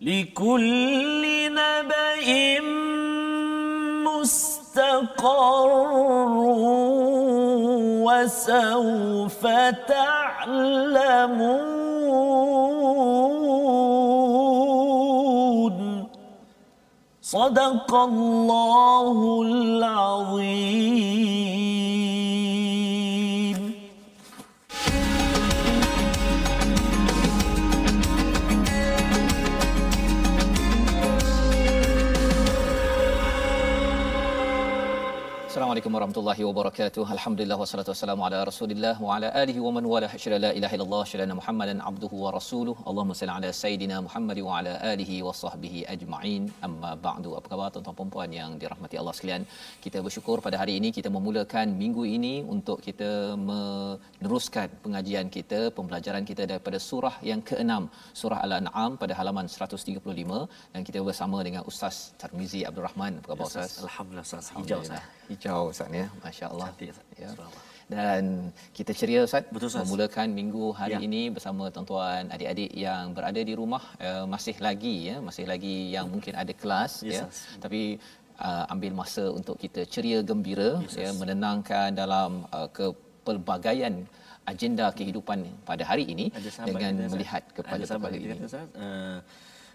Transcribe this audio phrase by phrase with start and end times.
[0.00, 2.60] لكل نبأ
[4.08, 5.70] مستقر
[8.06, 9.42] وسوف
[9.88, 11.40] تعلمون.
[17.22, 21.00] صدق الله العظيم.
[35.80, 37.02] Assalamualaikum warahmatullahi wabarakatuh.
[37.14, 41.02] Alhamdulillah wassalatu wassalamu ala Rasulillah wa ala alihi wa man wala syada la ilaha illallah
[41.10, 42.74] syada Muhammadan abduhu wa rasuluh.
[42.90, 46.42] Allahumma salli ala sayidina Muhammad wa ala alihi wa sahbihi ajma'in.
[46.66, 47.30] Amma ba'du.
[47.38, 49.46] Apa khabar tuan-tuan dan puan yang dirahmati Allah sekalian?
[49.84, 53.10] Kita bersyukur pada hari ini kita memulakan minggu ini untuk kita
[53.48, 57.72] meneruskan pengajian kita, pembelajaran kita daripada surah yang ke-6,
[58.22, 60.44] surah Al-An'am pada halaman 135
[60.76, 63.12] dan kita bersama dengan Ustaz Tarmizi Abdul Rahman.
[63.24, 63.80] Apa khabar Ustaz?
[63.88, 64.52] Alhamdulillah Ustaz.
[64.60, 65.02] Hijau Ustaz.
[65.32, 66.06] Hijau Ustaz ya.
[66.24, 66.66] Masya-Allah.
[66.70, 67.06] Cantik Ustaz.
[67.22, 67.30] Ya.
[67.90, 68.22] Dan
[68.70, 69.82] kita ceria Ustaz Betul, Ustaz.
[69.82, 71.00] memulakan minggu hari Ya.
[71.02, 76.06] ini bersama tuan-tuan adik-adik yang berada di rumah uh, masih lagi ya, masih lagi yang
[76.06, 77.22] mungkin ada kelas Yes, ya.
[77.26, 77.58] Ustaz.
[77.64, 77.82] Tapi
[78.38, 83.94] uh, ambil masa untuk kita ceria gembira Yes, ya menenangkan dalam uh, kepelbagaian
[84.46, 87.10] agenda kehidupan pada hari ini Ada sahabat dengan Ustaz.
[87.12, 88.38] melihat kepada ada sahabat perkara ini.
[88.38, 89.18] kata Ustaz, uh,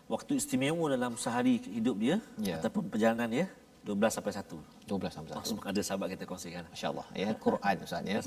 [0.07, 2.55] waktu istimewa dalam sehari hidup dia Ya.
[2.59, 3.47] ataupun perjalanan dia
[3.85, 4.89] 12 sampai 1.
[4.89, 5.37] 12 sampai 1.
[5.37, 6.63] Maksud ada sahabat kita kongsikan.
[6.73, 8.19] Masya-Allah ya Quran Ustaz ya.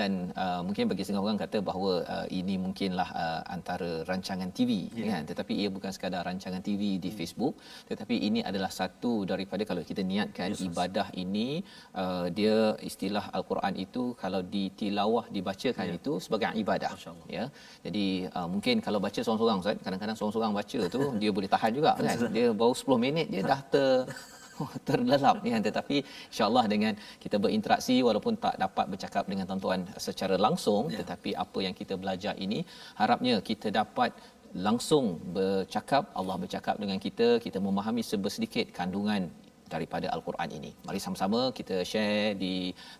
[0.00, 4.70] Dan uh, mungkin bagi setengah orang kata bahawa uh, ini mungkinlah uh, antara rancangan TV
[4.96, 5.04] Ya.
[5.12, 7.54] kan tetapi ia bukan sekadar rancangan TV di Facebook
[7.90, 11.48] tetapi ini adalah satu daripada kalau kita niatkan Yes, ibadah ini
[12.02, 12.56] uh, dia
[12.90, 15.96] istilah al-Quran itu kalau ditilawah dibacakan Ya.
[16.00, 16.92] itu sebagai ibadah
[17.28, 17.44] ya.
[17.84, 21.90] Jadi uh, mungkin kalau baca seorang-seorang Ustaz kadang-kadang seorang-seorang baca tu dia boleh tahan juga
[22.00, 22.16] kan.
[22.32, 24.08] Dia baru 10 minit dia dah ter
[24.88, 25.96] terlelap ya tetapi
[26.30, 26.92] insyaallah dengan
[27.24, 30.98] kita berinteraksi walaupun tak dapat bercakap dengan tuan-tuan secara langsung Ya.
[31.00, 32.58] tetapi apa yang kita belajar ini
[33.00, 34.10] harapnya kita dapat
[34.66, 35.04] langsung
[35.36, 39.22] bercakap Allah bercakap dengan kita kita memahami sebersedikit kandungan
[39.74, 40.70] daripada al-Quran ini.
[40.86, 42.54] Mari sama-sama kita share di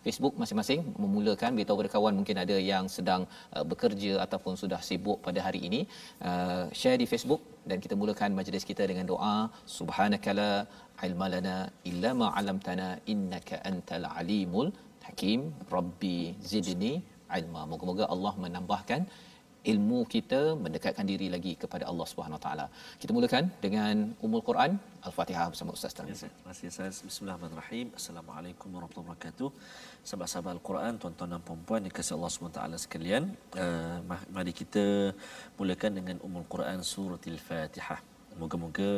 [0.05, 0.81] Facebook masing-masing.
[1.03, 3.21] Memulakan beritahu kepada kawan mungkin ada yang sedang
[3.55, 5.81] uh, bekerja ataupun sudah sibuk pada hari ini.
[6.29, 9.35] Uh, share di Facebook dan kita mulakan majlis kita dengan doa.
[9.77, 10.51] Subhanakala
[11.07, 11.57] ilma lana
[11.91, 14.71] illa ma 'allamtana innaka antal alimul
[15.07, 15.41] hakim.
[15.75, 16.17] Rabbi
[16.53, 16.93] zidni
[17.39, 17.61] ilma.
[17.71, 19.01] Moga-moga Allah menambahkan
[19.71, 22.65] ilmu kita mendekatkan diri lagi kepada Allah Subhanahu Wa Taala.
[23.01, 24.71] Kita mulakan dengan Ummul Quran
[25.07, 26.15] Al-Fatihah bersama Ustaz Ya, Tarmizi.
[26.27, 26.31] Ustaz.
[26.35, 26.95] Terima kasih Ustaz.
[27.07, 27.87] Bismillahirrahmanirrahim.
[27.99, 29.49] Assalamualaikum warahmatullahi wabarakatuh.
[30.07, 33.23] Sahabat-sahabat Al-Quran, tuan-tuan dan puan-puan yang Allah SWT sekalian.
[33.55, 35.15] Uh, ma- mari kita
[35.59, 37.99] mulakan dengan Ummul Quran Surah Al-Fatihah.
[38.41, 38.91] Moga-moga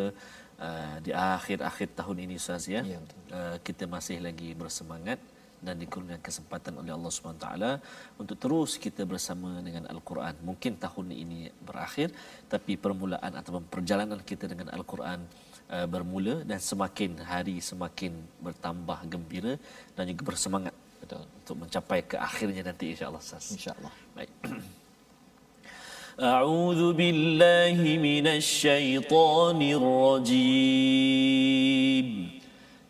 [0.65, 3.19] uh, di akhir-akhir tahun ini Ustaz ya, Ya, betul.
[3.37, 5.19] uh, kita masih lagi bersemangat
[5.64, 7.48] dan dikurniakan kesempatan oleh Allah SWT
[8.16, 10.34] untuk terus kita bersama dengan Al-Quran.
[10.48, 12.08] Mungkin tahun ini berakhir
[12.48, 15.20] tapi permulaan ataupun perjalanan kita dengan Al-Quran
[15.68, 19.54] uh, bermula dan semakin hari semakin bertambah gembira
[19.92, 21.24] dan juga bersemangat Betul.
[21.44, 23.52] untuk mencapai ke akhirnya nanti insya-Allah Ustaz.
[23.52, 23.92] Insya-Allah.
[24.16, 24.32] Baik.
[26.20, 31.30] أعوذ بالله من الشيطان الرجيم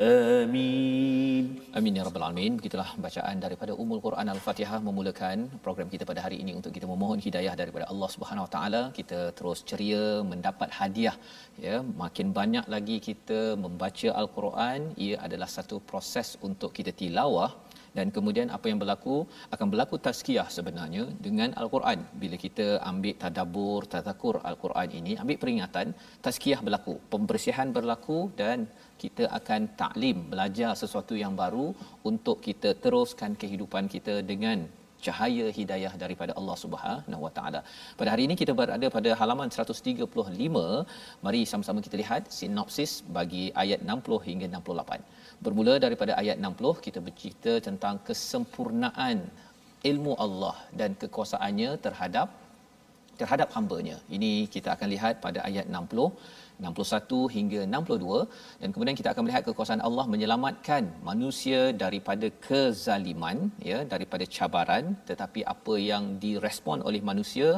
[0.00, 0.98] آمين
[1.78, 2.52] Amin ya rabbal alamin.
[2.58, 7.20] Begitulah bacaan daripada Ummul Quran Al-Fatihah memulakan program kita pada hari ini untuk kita memohon
[7.26, 8.82] hidayah daripada Allah Subhanahu Wa Taala.
[8.98, 11.16] Kita terus ceria mendapat hadiah
[11.66, 11.76] ya.
[12.02, 17.50] Makin banyak lagi kita membaca Al-Quran, ia adalah satu proses untuk kita tilawah
[17.97, 19.15] dan kemudian apa yang berlaku
[19.53, 21.99] akan berlaku tazkiyah sebenarnya dengan al-Quran.
[22.21, 25.87] Bila kita ambil tadabbur tazakur al-Quran ini ambil peringatan
[26.25, 28.67] tazkiyah berlaku pembersihan berlaku dan
[29.03, 31.67] kita akan taklim belajar sesuatu yang baru
[32.11, 34.59] untuk kita teruskan kehidupan kita dengan
[35.05, 37.59] cahaya hidayah daripada Allah Subhanahu Wa Taala.
[37.99, 40.65] Pada hari ini kita berada pada halaman 135.
[41.25, 45.01] Mari sama-sama kita lihat sinopsis bagi ayat 60 hingga 68.
[45.45, 49.19] Bermula daripada ayat 60 kita bercerita tentang kesempurnaan
[49.91, 52.29] ilmu Allah dan kekuasaannya terhadap
[53.19, 53.97] terhadap hamba-Nya.
[54.15, 56.07] Ini kita akan lihat pada ayat 60
[56.61, 63.37] 61 hingga 62 dan kemudian kita akan melihat kekuasaan Allah menyelamatkan manusia daripada kezaliman
[63.69, 64.85] ya daripada cabaran.
[65.09, 67.49] Tetapi apa yang direspon oleh manusia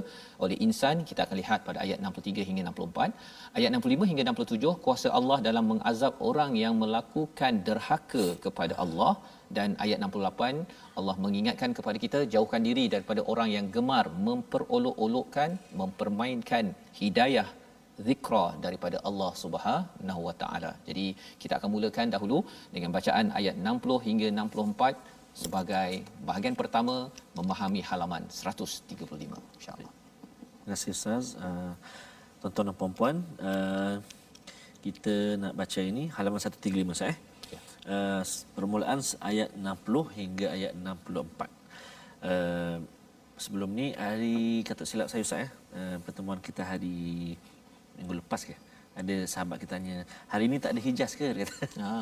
[0.45, 5.09] oleh insan kita akan lihat pada ayat 63 hingga 64 ayat 65 hingga 67 kuasa
[5.19, 9.13] Allah dalam mengazab orang yang melakukan derhaka kepada Allah.
[9.57, 15.49] Dan ayat 68 Allah mengingatkan kepada kita jauhkan diri daripada orang yang gemar memperolok-olokkan
[15.81, 17.45] mempermainkan hidayah
[18.07, 20.71] zikra daripada Allah Subhanahu Wa Taala.
[20.87, 22.37] Jadi kita akan mulakan dahulu
[22.75, 25.91] dengan bacaan ayat 60 hingga 64 sebagai
[26.27, 29.91] bahagian pertama memahami halaman 135 insya-Allah.
[30.63, 31.25] Terima kasih Ustaz.
[31.35, 31.73] Uh,
[32.39, 33.95] tuan-tuan dan puan-puan, uh,
[34.85, 37.15] kita nak baca ini halaman 135 saya.
[37.53, 37.59] Ya.
[37.85, 38.21] Uh,
[38.55, 38.99] permulaan
[39.31, 41.51] ayat 60 hingga ayat 64.
[42.25, 42.77] Uh,
[43.35, 45.49] sebelum ni hari kata silap saya Ustaz ya.
[45.75, 47.35] Uh, pertemuan kita hari
[47.98, 48.54] minggu lepas ke
[49.00, 49.96] ada sahabat kita tanya
[50.32, 51.94] hari ini tak ada hijaz ke dia kata ha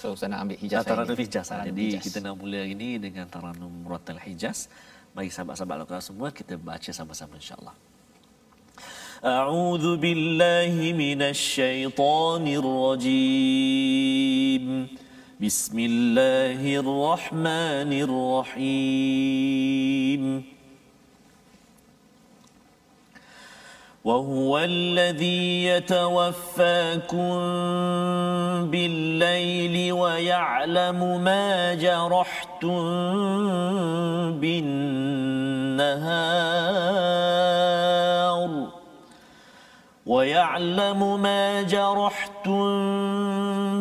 [0.00, 2.02] so saya nak ambil hijaz saya taranum hijaz taranum jadi hijaz.
[2.06, 4.58] kita nak mula ini dengan taranum muratal hijaz
[5.14, 7.76] bagi sahabat-sahabat lokal semua kita baca sama-sama insyaallah
[9.24, 14.64] أعوذ بالله من الشيطان الرجيم
[15.40, 17.90] بسم الله الرحمن
[18.52, 20.22] الرحيم
[24.09, 27.29] وهو الذي يتوفاكم
[28.71, 32.79] بالليل ويعلم ما جرحتم
[34.41, 35.99] بالنهار
[40.05, 42.65] ويعلم ما جرحتم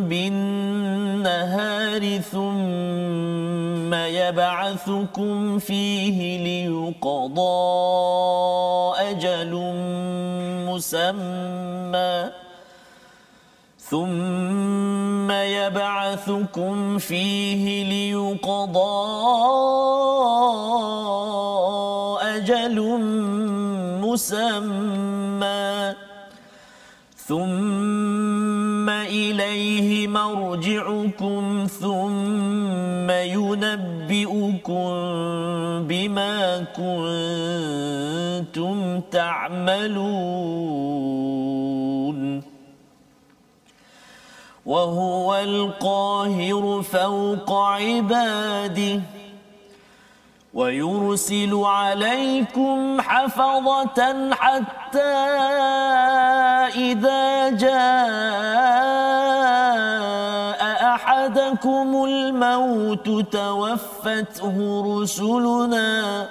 [0.09, 3.07] بالنهار ثم
[4.08, 7.49] يبعثكم فيه ليقضى
[9.10, 9.52] أجل
[10.69, 12.31] مسمى
[13.90, 18.99] ثم يبعثكم فيه ليقضى
[22.37, 22.76] أجل
[24.05, 25.94] مسمى
[27.28, 32.68] ثم إليه مرجعكم ثم
[33.25, 34.89] ينبئكم
[35.89, 36.65] بما
[38.48, 40.58] كنتم تعملون.
[44.67, 49.01] وهو القاهر فوق عباده
[50.55, 54.01] ويرسل عليكم حفظة
[54.34, 55.17] حتى
[56.77, 58.68] إذا جاء
[61.29, 64.56] أحدكم الموت توفته
[64.87, 66.29] رسلنا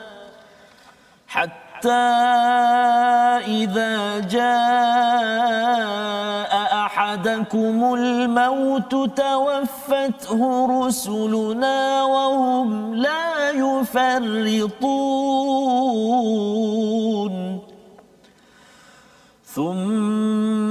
[1.27, 1.89] حتى
[3.45, 4.53] إذا جاء
[6.85, 14.77] أحدكم الموت توفته رسلنا وهم لا يفرطون
[19.45, 20.66] ثم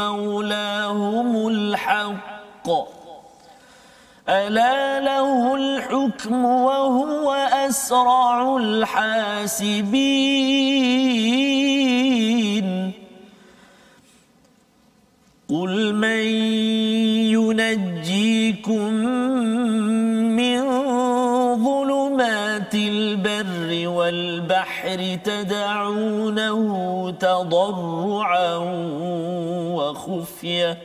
[0.00, 2.68] مولاهم الحق.
[4.28, 7.32] ألا له الحكم وهو
[7.68, 9.88] أسرع الحاسبين.
[15.48, 16.24] قل من
[17.36, 18.94] ينجيكم
[24.08, 26.60] والبحر تدعونه
[27.10, 28.56] تضرعا
[29.76, 30.78] وخفيه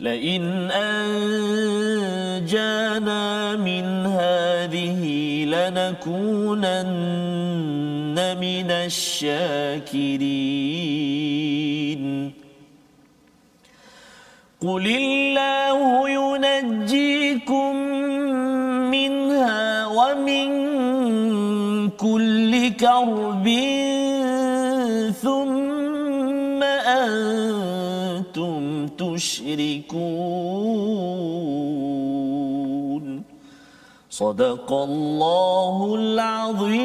[0.00, 0.70] لئن
[2.10, 2.56] أنجانا
[3.56, 5.02] من هذه
[5.44, 6.58] لنكونن
[8.40, 10.10] من الشاكرين.
[14.60, 17.76] قل الله ينجيكم
[18.90, 20.59] منها ومن
[22.00, 23.46] كل كرب
[25.22, 26.62] ثم
[26.96, 30.00] أنتم تشركون.
[34.10, 36.80] صدق الله العظيم.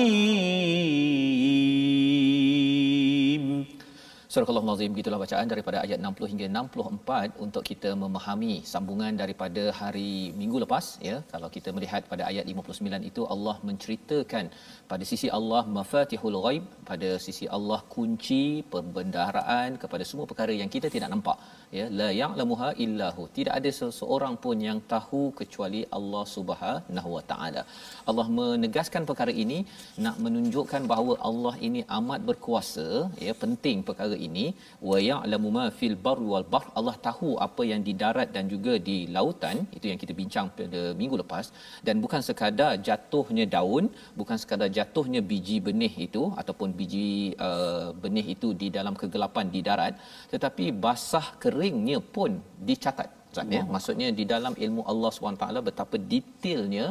[4.35, 10.09] Surah Al-Azim gitulah bacaan daripada ayat 60 hingga 64 untuk kita memahami sambungan daripada hari
[10.39, 11.17] minggu lepas ya.
[11.33, 14.45] Kalau kita melihat pada ayat 59 itu Allah menceritakan
[14.91, 20.89] pada sisi Allah mafatihul ghaib pada sisi Allah kunci perbendaharaan kepada semua perkara yang kita
[20.95, 21.39] tidak nampak
[21.77, 23.23] ya la ya'lamuha illahu.
[23.37, 27.63] Tidak ada seseorang pun yang tahu kecuali Allah Subhanahu wa taala.
[28.09, 29.59] Allah menegaskan perkara ini
[30.05, 32.87] nak menunjukkan bahawa Allah ini amat berkuasa
[33.27, 34.45] ya penting perkara ini.
[34.89, 36.65] Wa ya'lamu ma fil barri wal bahr.
[36.79, 39.57] Allah tahu apa yang di darat dan juga di lautan.
[39.77, 41.45] Itu yang kita bincang pada minggu lepas.
[41.87, 43.85] Dan bukan sekadar jatuhnya daun
[44.19, 47.07] bukan sekadar jatuhnya biji benih itu ataupun biji
[47.47, 49.93] uh, benih itu di dalam kegelapan di darat
[50.33, 51.27] tetapi basah
[51.65, 52.31] keringnya pun
[52.69, 53.61] dicatat Ustaz ya.
[53.75, 56.85] Maksudnya di dalam ilmu Allah SWT betapa detailnya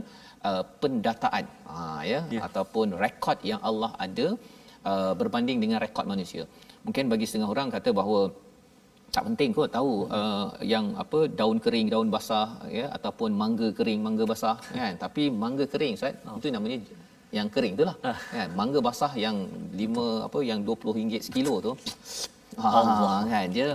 [0.48, 2.42] uh, pendataan ha ya yeah.
[2.46, 4.26] ataupun rekod yang Allah ada
[4.90, 6.42] uh, berbanding dengan rekod manusia.
[6.86, 8.20] Mungkin bagi setengah orang kata bahawa
[9.14, 14.02] tak penting kot tahu uh, yang apa daun kering daun basah ya ataupun mangga kering
[14.06, 14.94] mangga basah kan.
[15.04, 16.36] Tapi mangga kering Ustaz oh.
[16.40, 16.78] itu namanya
[17.38, 18.18] yang kering itulah ah.
[18.36, 18.48] kan.
[18.60, 19.36] Mangga basah yang
[19.80, 21.72] 5 apa yang 20 ringgit sekilo tu
[22.62, 22.70] Ha,
[23.32, 23.66] kan dia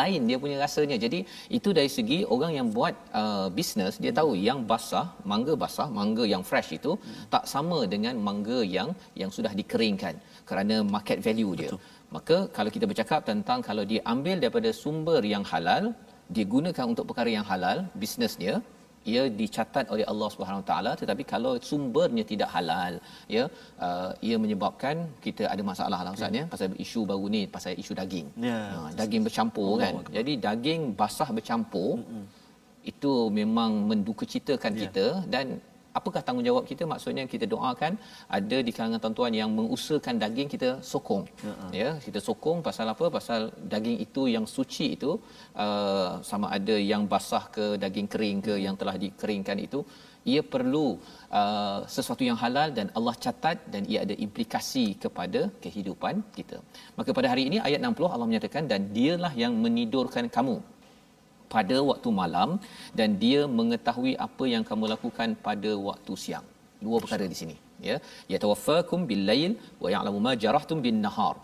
[0.00, 0.96] lain dia punya rasanya.
[1.04, 1.20] Jadi
[1.58, 6.24] itu dari segi orang yang buat uh, bisnes dia tahu yang basah, mangga basah, mangga
[6.34, 7.28] yang fresh itu hmm.
[7.34, 8.90] tak sama dengan mangga yang
[9.20, 10.14] yang sudah dikeringkan
[10.48, 11.70] kerana market value dia.
[11.70, 11.80] Betul.
[12.16, 15.84] Maka kalau kita bercakap tentang kalau dia ambil daripada sumber yang halal,
[16.34, 18.54] dia gunakan untuk perkara yang halal, bisnes dia,
[19.12, 22.94] ia dicatat oleh Allah Subhanahu taala tetapi kalau sumbernya tidak halal
[23.36, 23.44] ya
[23.86, 26.44] uh, ia menyebabkan kita ada masalah lah ustaz ya, ya.
[26.52, 28.26] pasal isu baru ni pasal isu daging.
[28.48, 28.58] Ya.
[28.76, 29.94] Uh, daging bercampur kan?
[29.98, 32.24] Oh, jadi daging basah bercampur mm-hmm.
[32.92, 34.80] itu memang mendukacitakan ya.
[34.82, 35.46] kita dan
[35.98, 36.84] apakah tanggungjawab kita?
[36.92, 37.92] Maksudnya kita doakan
[38.38, 41.24] ada di kalangan tuan-tuan yang mengusahakan daging kita sokong.
[41.48, 41.70] Uh-huh.
[41.80, 43.06] ya kita sokong pasal apa?
[43.18, 43.40] Pasal
[43.72, 45.12] daging itu yang suci itu
[45.64, 49.80] uh, sama ada yang basah ke daging kering ke yang telah dikeringkan itu
[50.32, 50.86] ia perlu
[51.40, 56.58] uh, sesuatu yang halal dan Allah catat dan ia ada implikasi kepada kehidupan kita.
[56.98, 60.56] Maka pada hari ini ayat 60 Allah menyatakan dan dialah yang menidurkan kamu
[61.54, 62.50] pada waktu malam
[62.98, 66.46] dan dia mengetahui apa yang kamu lakukan pada waktu siang.
[66.86, 67.56] Dua perkara di sini,
[67.88, 67.96] ya.
[68.32, 69.52] Yatawaffakum bil-lail
[69.82, 71.36] wa ya'lamu ma jarahtum bin-nahar.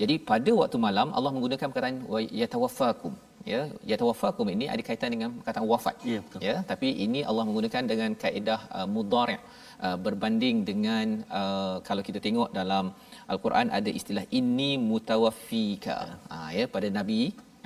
[0.00, 1.96] Jadi pada waktu malam Allah menggunakan perkataan
[2.40, 3.14] yatawaffakum
[3.52, 3.60] ya
[3.90, 6.40] yatawaffakum ini ada kaitan dengan perkataan wafat ya, betul.
[6.48, 9.38] ya tapi ini Allah menggunakan dengan kaedah uh, mudhari'
[9.86, 11.06] uh, berbanding dengan
[11.40, 12.86] uh, kalau kita tengok dalam
[13.34, 16.16] al-Quran ada istilah inni mutawaffika ya.
[16.34, 17.20] Uh, ya pada nabi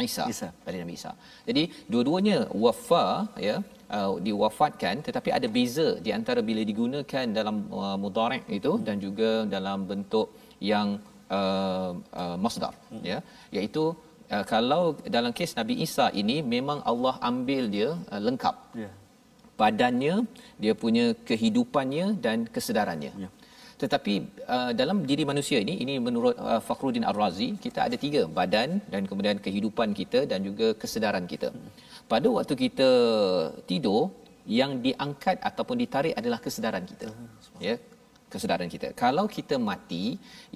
[0.08, 0.48] Isa, Isa.
[0.64, 1.12] pada Nabi Isa.
[1.48, 3.04] Jadi dua-duanya wafa
[3.46, 3.56] ya
[3.96, 9.30] uh, diwafatkan tetapi ada beza di antara bila digunakan dalam uh, mudhari' itu dan juga
[9.56, 10.28] dalam bentuk
[10.72, 10.88] yang
[11.38, 11.90] uh,
[12.22, 13.02] uh, masdar hmm.
[13.10, 13.18] ya
[13.56, 13.84] iaitu
[14.34, 14.82] uh, kalau
[15.16, 18.56] dalam kes Nabi Isa ini memang Allah ambil dia uh, lengkap.
[18.84, 18.94] Yeah.
[19.60, 20.14] Badannya,
[20.62, 23.12] dia punya kehidupannya dan kesedarannya.
[23.24, 23.32] Yeah
[23.82, 24.14] tetapi
[24.54, 29.02] uh, dalam diri manusia ini ini menurut uh, Fakhruddin Ar-Razi kita ada tiga badan dan
[29.10, 31.48] kemudian kehidupan kita dan juga kesedaran kita.
[32.12, 32.90] Pada waktu kita
[33.70, 34.02] tidur
[34.58, 37.08] yang diangkat ataupun ditarik adalah kesedaran kita
[37.68, 37.74] ya
[38.32, 38.88] kesedaran kita.
[39.04, 40.04] Kalau kita mati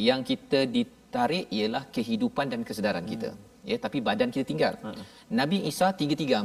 [0.09, 3.31] yang kita ditarik ialah kehidupan dan kesedaran kita
[3.71, 4.75] ya tapi badan kita tinggal.
[5.41, 6.39] Nabi Isa tiga-tiga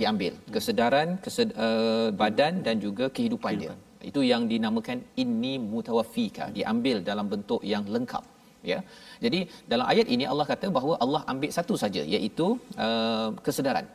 [0.00, 3.62] diambil kesedaran kesed, uh, badan dan juga kehidupan, kehidupan.
[3.62, 8.24] dia itu yang dinamakan inni mutawaffika diambil dalam bentuk yang lengkap
[8.72, 8.78] ya.
[9.24, 9.40] Jadi
[9.72, 12.46] dalam ayat ini Allah kata bahawa Allah ambil satu saja iaitu
[12.86, 13.86] uh, kesedaran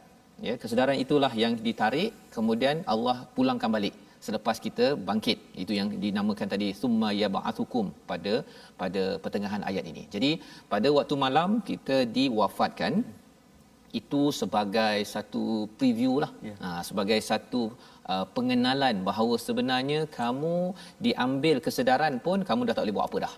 [0.48, 0.56] ya.
[0.64, 3.96] Kesedaran itulah yang ditarik kemudian Allah pulangkan balik
[4.26, 5.40] selepas kita bangkit.
[5.64, 8.34] Itu yang dinamakan tadi summa yab'athukum pada
[8.82, 10.04] pada pertengahan ayat ini.
[10.16, 10.32] Jadi
[10.74, 12.94] pada waktu malam kita diwafatkan
[14.00, 15.44] itu sebagai satu
[15.80, 16.32] preview lah.
[16.48, 16.58] Yeah.
[16.64, 17.62] ha, sebagai satu
[18.14, 20.56] uh, pengenalan bahawa sebenarnya kamu
[21.06, 23.34] diambil kesedaran pun kamu dah tak boleh buat apa dah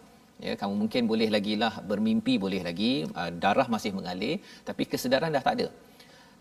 [0.47, 4.35] ya kamu mungkin boleh lagi lah bermimpi boleh lagi uh, darah masih mengalir
[4.69, 5.67] tapi kesedaran dah tak ada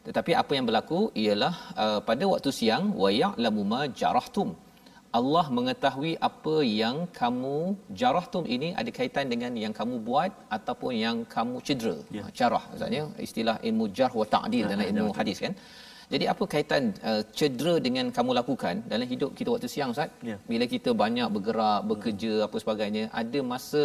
[0.08, 1.54] tetapi apa yang berlaku ialah
[1.84, 4.50] uh, pada waktu siang wa ya'lamu ma jarahtum
[5.18, 7.58] Allah mengetahui apa yang kamu
[8.00, 11.96] jarahtum ini ada kaitan dengan yang kamu buat ataupun yang kamu cedera.
[12.16, 12.24] Ya.
[12.38, 15.54] Jarah maksudnya istilah ilmu jarh wa ta'dil Ah, dalam ah, ilmu hadis kan.
[16.12, 20.08] Jadi apa kaitan uh, cedera dengan kamu lakukan dalam hidup kita waktu siang Ustaz?
[20.28, 20.36] Ya.
[20.50, 23.82] Bila kita banyak bergerak, bekerja apa sebagainya, ada masa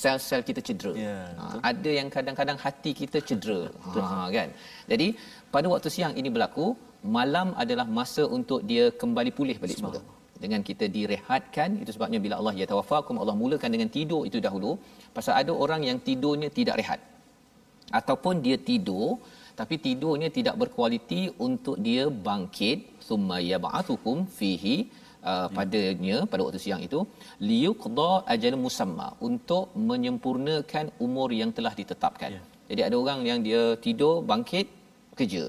[0.00, 0.92] sel-sel kita cedera.
[1.06, 3.60] Ya, ha, ada yang kadang-kadang hati kita cedera.
[3.96, 4.48] Ha kan.
[4.92, 5.06] Jadi
[5.54, 6.66] pada waktu siang ini berlaku,
[7.18, 10.02] malam adalah masa untuk dia kembali pulih balik semula.
[10.44, 14.72] Dengan kita direhatkan, itu sebabnya bila Allah ya tawafakum Allah mulakan dengan tidur itu dahulu.
[15.16, 17.00] Pasal ada orang yang tidurnya tidak rehat.
[17.98, 19.08] Ataupun dia tidur
[19.60, 22.78] tapi tidurnya tidak berkualiti untuk dia bangkit
[23.08, 24.76] summa yab'athukum fihi
[25.30, 27.00] uh, padanya pada waktu siang itu
[27.48, 32.30] liyuqda ajal musamma untuk menyempurnakan umur yang telah ditetapkan.
[32.36, 32.42] Ya.
[32.70, 34.66] Jadi ada orang yang dia tidur bangkit
[35.18, 35.44] kerja.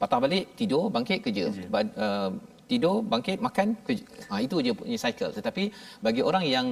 [0.00, 1.46] Patah balik tidur bangkit kerja.
[1.74, 2.30] Ba- uh,
[2.70, 4.04] tidur bangkit makan kerja.
[4.30, 5.32] Ha, itu je punya cycle.
[5.38, 5.64] Tetapi
[6.06, 6.66] bagi orang yang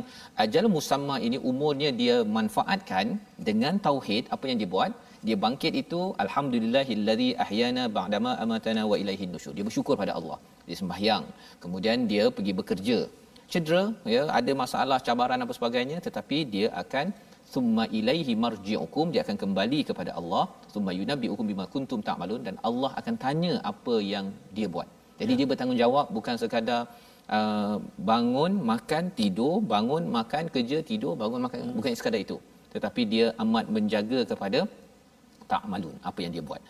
[0.45, 3.19] ajal musamma ini umurnya dia manfaatkan
[3.49, 4.93] dengan tauhid apa yang dia buat
[5.27, 9.53] dia bangkit itu alhamdulillahillazi ahyana ba'dama amatana wa ilaihin nusyur.
[9.59, 10.39] Dia bersyukur pada Allah.
[10.67, 11.25] Dia sembahyang.
[11.63, 12.99] Kemudian dia pergi bekerja.
[13.53, 17.07] Cedera ya ada masalah cabaran apa sebagainya tetapi dia akan
[17.55, 19.07] summa ilaihi marji'ukum.
[19.15, 20.45] Dia akan kembali kepada Allah.
[20.75, 22.43] Summa yunabbi'ukum bima kuntum ta'malun.
[22.49, 24.29] Dan Allah akan tanya apa yang
[24.59, 24.89] dia buat.
[25.21, 25.39] Jadi ya.
[25.41, 26.81] dia bertanggungjawab bukan sekadar
[27.37, 27.77] uh,
[28.13, 31.59] bangun makan tidur bangun makan kerja tidur bangun makan.
[31.65, 31.77] Hmm.
[31.81, 32.39] bukan sekadar itu.
[32.75, 34.61] Tetapi dia amat menjaga kepada
[35.53, 36.61] ta'malun apa yang dia buat.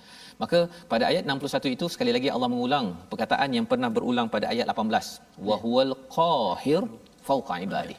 [0.43, 0.59] Maka
[0.93, 5.45] pada ayat 61 itu sekali lagi Allah mengulang perkataan yang pernah berulang pada ayat 18
[5.49, 6.83] wa huwal qahir
[7.29, 7.99] fawqa ibadih.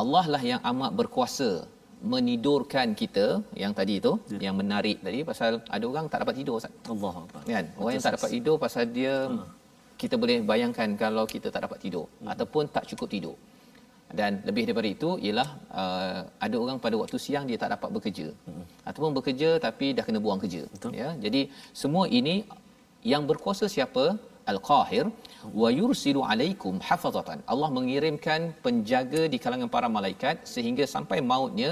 [0.00, 1.50] Allah lah yang amat berkuasa
[2.14, 3.26] menidurkan kita
[3.62, 4.38] yang tadi itu ya.
[4.46, 6.74] yang menarik tadi pasal ada orang tak dapat tidur Ustaz.
[6.94, 7.42] Allah Akbar.
[7.54, 7.66] kan?
[7.80, 9.46] Orang yang tak dapat tidur pasal dia hmm.
[10.02, 12.06] kita boleh bayangkan kalau kita tak dapat tidur.
[12.06, 12.30] Hmm.
[12.32, 13.36] ataupun tak cukup tidur
[14.18, 15.48] dan lebih daripada itu ialah
[15.80, 18.26] uh, ada orang pada waktu siang dia tak dapat bekerja.
[18.46, 18.64] Hmm.
[18.88, 20.62] ataupun bekerja tapi dah kena buang kerja.
[20.72, 20.92] Betul.
[21.00, 21.42] ya jadi
[21.82, 22.36] semua ini
[23.12, 24.04] yang berkuasa siapa?
[24.52, 25.04] Al-qahir.
[25.60, 27.38] Wa yursilu alaikum hafazatan.
[27.52, 31.70] Allah mengirimkan penjaga di kalangan para malaikat sehingga sampai mautnya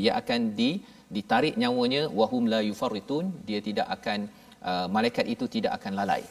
[0.00, 0.70] dia akan di
[1.16, 2.02] ditarik nyawanya.
[2.20, 3.32] Wahum la yufarritun.
[3.48, 4.28] Dia tidak akan
[4.70, 6.22] uh, malaikat itu tidak akan lalai.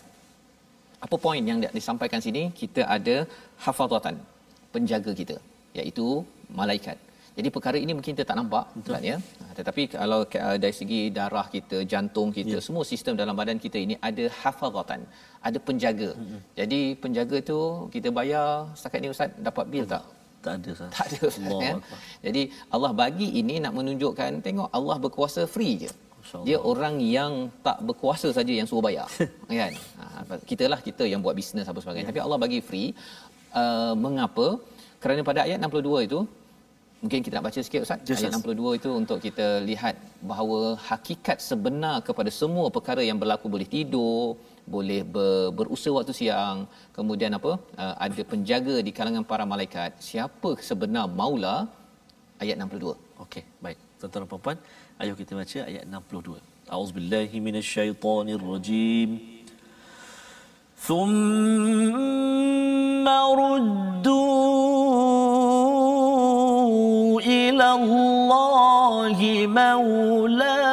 [1.05, 2.43] Apa poin yang disampaikan sini?
[2.61, 3.17] Kita ada
[3.65, 4.17] hafazatan
[4.75, 5.37] penjaga kita
[5.79, 6.07] iaitu
[6.59, 6.97] malaikat
[7.37, 9.17] jadi perkara ini mungkin kita tak nampak kan ya
[9.59, 10.19] tetapi kalau
[10.63, 12.63] dari segi darah kita jantung kita ya.
[12.67, 15.03] semua sistem dalam badan kita ini ada hafazatan
[15.47, 16.39] ada penjaga hmm.
[16.59, 17.59] jadi penjaga tu
[17.95, 18.47] kita bayar
[18.79, 20.03] setakat ni ustaz dapat bil tak
[20.45, 20.89] tak ada sah.
[20.95, 21.73] tak ada Allah ya?
[22.25, 22.41] jadi
[22.75, 25.91] Allah bagi ini nak menunjukkan tengok Allah berkuasa free je
[26.47, 27.33] dia orang yang
[27.65, 29.07] tak berkuasa saja yang suruh bayar
[29.61, 32.11] kan ha, kita lah kita yang buat bisnes apa sebagainya ya.
[32.11, 32.89] tapi Allah bagi free
[33.61, 34.47] uh, mengapa?
[35.01, 36.19] Kerana pada ayat 62 itu
[37.03, 37.99] mungkin kita nak baca sikit ustaz.
[38.07, 39.95] Just ayat 62 itu untuk kita lihat
[40.31, 44.35] bahawa hakikat sebenar kepada semua perkara yang berlaku boleh tidur
[44.75, 46.57] boleh ber, berusaha waktu siang
[46.97, 47.51] kemudian apa?
[47.81, 49.91] Uh, ada penjaga di kalangan para malaikat.
[50.09, 51.57] Siapa sebenar maula?
[52.43, 53.79] Ayat 62 okey baik.
[53.99, 54.57] Tuan-tuan dan puan
[55.01, 56.39] ayo kita baca ayat 62
[56.75, 59.09] auzubillahi minasyaitonirrajim
[60.87, 61.89] ثم
[63.07, 64.41] ردوا
[67.21, 70.68] إلى الله مولاهم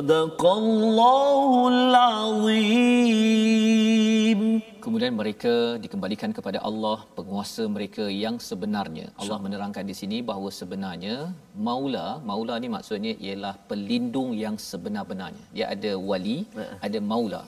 [0.00, 3.16] صدق الله العظيم
[4.86, 9.10] Kemudian mereka dikembalikan kepada Allah, penguasa mereka yang sebenarnya.
[9.18, 15.44] Allah menerangkan di sini bahawa sebenarnya maula, maula ni maksudnya ialah pelindung yang sebenar-benarnya.
[15.50, 16.46] Dia ada wali,
[16.86, 17.42] ada maula.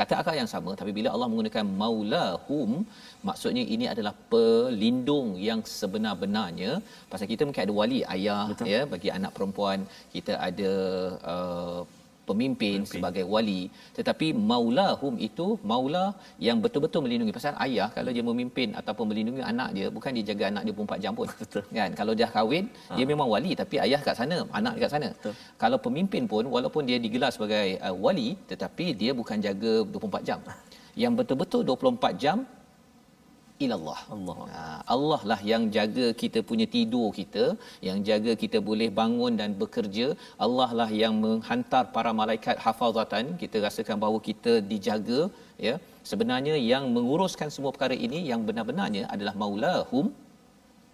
[0.00, 2.70] Kata akal yang sama tapi bila Allah menggunakan maulahum
[3.28, 6.72] maksudnya ini adalah pelindung yang sebenar-benarnya
[7.12, 8.66] pasal kita mungkin ada wali ayah Betul.
[8.72, 9.78] ya bagi anak perempuan
[10.14, 10.72] kita ada
[11.34, 11.80] uh,
[12.30, 12.92] pemimpin, pemimpin.
[12.92, 13.60] sebagai wali.
[13.98, 16.04] Tetapi maulahum itu maula
[16.46, 17.34] yang betul-betul melindungi.
[17.38, 21.04] Pasal ayah kalau dia memimpin ataupun melindungi anak dia bukan dia jaga anak dia 24
[21.04, 21.28] jam pun.
[21.42, 21.62] Betul.
[21.78, 21.90] kan?
[22.00, 22.94] Kalau dia kahwin ha.
[22.96, 25.08] dia memang wali tapi ayah kat sana anak dekat sana.
[25.16, 25.34] Betul.
[25.62, 30.40] kalau pemimpin pun walaupun dia digelar sebagai uh, wali tetapi dia bukan jaga 24 jam.
[31.02, 32.38] Yang betul-betul 24 jam
[33.64, 34.00] ilallah.
[34.14, 34.36] Allah.
[34.56, 34.62] Ha,
[34.94, 37.44] Allah lah yang jaga kita punya tidur kita,
[37.88, 40.06] yang jaga kita boleh bangun dan bekerja.
[40.46, 43.26] Allah lah yang menghantar para malaikat hafazatan.
[43.42, 45.20] Kita rasakan bahawa kita dijaga,
[45.68, 45.74] ya.
[46.10, 50.06] Sebenarnya yang menguruskan semua perkara ini yang benar-benarnya adalah maulahum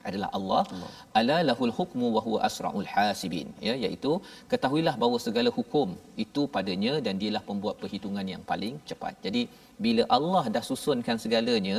[0.08, 0.90] adalah Allah, Allah.
[1.18, 4.12] ala lahul hukmu wa huwa asraul hasibin ya iaitu
[4.52, 5.90] ketahuilah bahawa segala hukum
[6.24, 9.42] itu padanya dan dialah pembuat perhitungan yang paling cepat jadi
[9.84, 11.78] bila Allah dah susunkan segalanya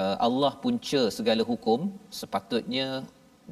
[0.00, 2.88] uh, Allah punca segala hukum sepatutnya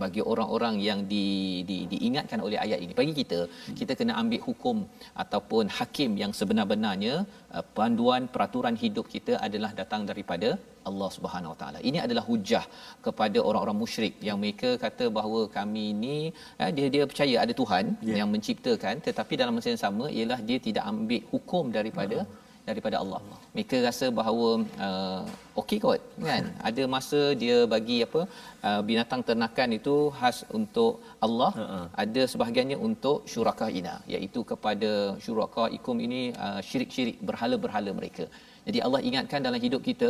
[0.03, 1.27] bagi orang-orang yang di,
[1.69, 3.41] di diingatkan oleh ayat ini bagi kita
[3.79, 4.77] kita kena ambil hukum
[5.23, 7.15] ataupun hakim yang sebenar-benarnya
[7.57, 10.51] uh, panduan peraturan hidup kita adalah datang daripada
[10.89, 11.79] Allah Subhanahu Wa Taala.
[11.89, 12.65] Ini adalah hujah
[13.07, 16.17] kepada orang-orang musyrik yang mereka kata bahawa kami ini
[16.63, 18.19] eh, dia dia percaya ada Tuhan yeah.
[18.21, 22.97] yang menciptakan tetapi dalam masa yang sama ialah dia tidak ambil hukum daripada uh-huh daripada
[23.03, 23.21] Allah.
[23.55, 24.49] Mereka rasa bahawa
[24.87, 25.23] uh,
[25.61, 26.45] okey kot kan.
[26.69, 28.21] Ada masa dia bagi apa
[28.69, 30.93] uh, binatang ternakan itu khas untuk
[31.27, 31.85] Allah, uh-uh.
[32.05, 34.93] ada sebahagiannya untuk syuraka ina iaitu kepada
[35.25, 38.27] syuraka ikum ini uh, syirik-syirik berhala-berhala mereka.
[38.69, 40.09] Jadi Allah ingatkan dalam hidup kita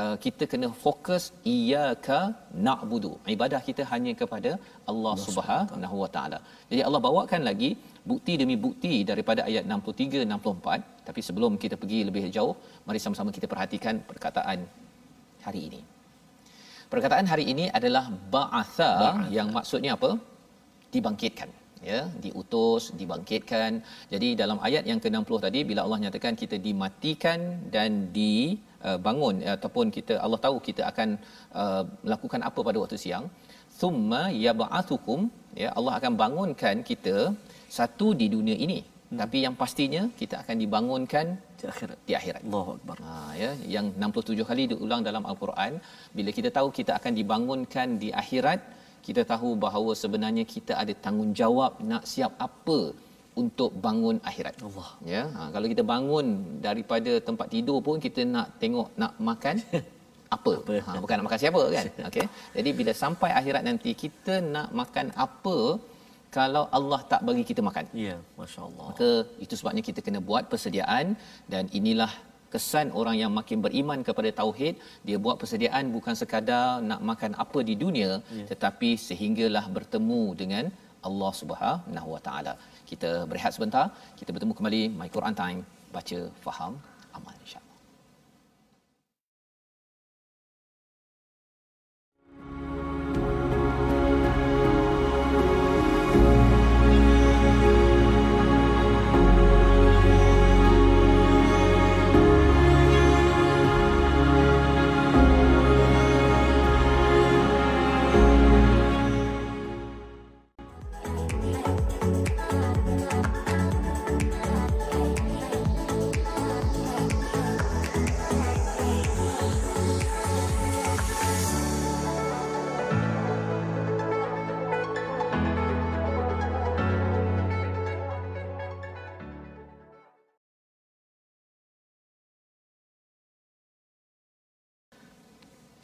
[0.00, 2.18] uh, kita kena fokus iyyaka
[2.66, 3.12] na'budu.
[3.34, 4.52] Ibadah kita hanya kepada
[4.90, 6.38] Allah Subhanahu wa taala.
[6.70, 7.70] Jadi Allah bawakan lagi
[8.10, 12.54] bukti demi bukti daripada ayat 63 64 tapi sebelum kita pergi lebih jauh
[12.86, 14.58] mari sama-sama kita perhatikan perkataan
[15.46, 15.80] hari ini.
[16.92, 18.92] Perkataan hari ini adalah ba'atha
[19.36, 20.10] yang maksudnya apa?
[20.94, 21.50] Dibangkitkan
[21.90, 23.70] ya diutus dibangkitkan
[24.12, 27.40] jadi dalam ayat yang ke-60 tadi bila Allah nyatakan kita dimatikan
[27.74, 31.08] dan dibangun uh, ataupun kita Allah tahu kita akan
[31.62, 33.26] uh, melakukan apa pada waktu siang
[33.80, 35.20] thumma yab'athukum
[35.62, 37.16] ya Allah akan bangunkan kita
[37.78, 39.18] satu di dunia ini hmm.
[39.20, 41.26] tapi yang pastinya kita akan dibangunkan
[41.58, 41.98] di akhirat.
[42.08, 42.42] Di akhirat.
[42.46, 42.96] Allahu akbar.
[43.06, 45.72] Ha ya yang 67 kali diulang dalam al-Quran
[46.16, 48.60] bila kita tahu kita akan dibangunkan di akhirat
[49.06, 52.80] kita tahu bahawa sebenarnya kita ada tanggungjawab nak siap apa
[53.42, 54.54] untuk bangun akhirat.
[54.66, 54.88] Allah.
[55.12, 56.26] Ya ha, kalau kita bangun
[56.66, 59.56] daripada tempat tidur pun kita nak tengok nak makan
[60.36, 60.74] apa, apa?
[60.86, 61.86] Ha, bukan nak makan siapa kan?
[62.08, 62.26] Okey.
[62.56, 65.56] Jadi bila sampai akhirat nanti kita nak makan apa
[66.38, 67.84] kalau Allah tak bagi kita makan.
[68.06, 68.86] Ya, masya-Allah.
[68.90, 69.10] Maka
[69.44, 71.06] itu sebabnya kita kena buat persediaan
[71.52, 72.12] dan inilah
[72.54, 74.74] kesan orang yang makin beriman kepada tauhid,
[75.08, 78.46] dia buat persediaan bukan sekadar nak makan apa di dunia ya.
[78.52, 80.64] tetapi sehinggalah bertemu dengan
[81.08, 82.54] Allah Subhanahu Wa Taala.
[82.90, 83.86] Kita berehat sebentar,
[84.20, 85.60] kita bertemu kembali My Quran Time,
[85.96, 86.74] baca faham
[87.18, 87.65] amal insya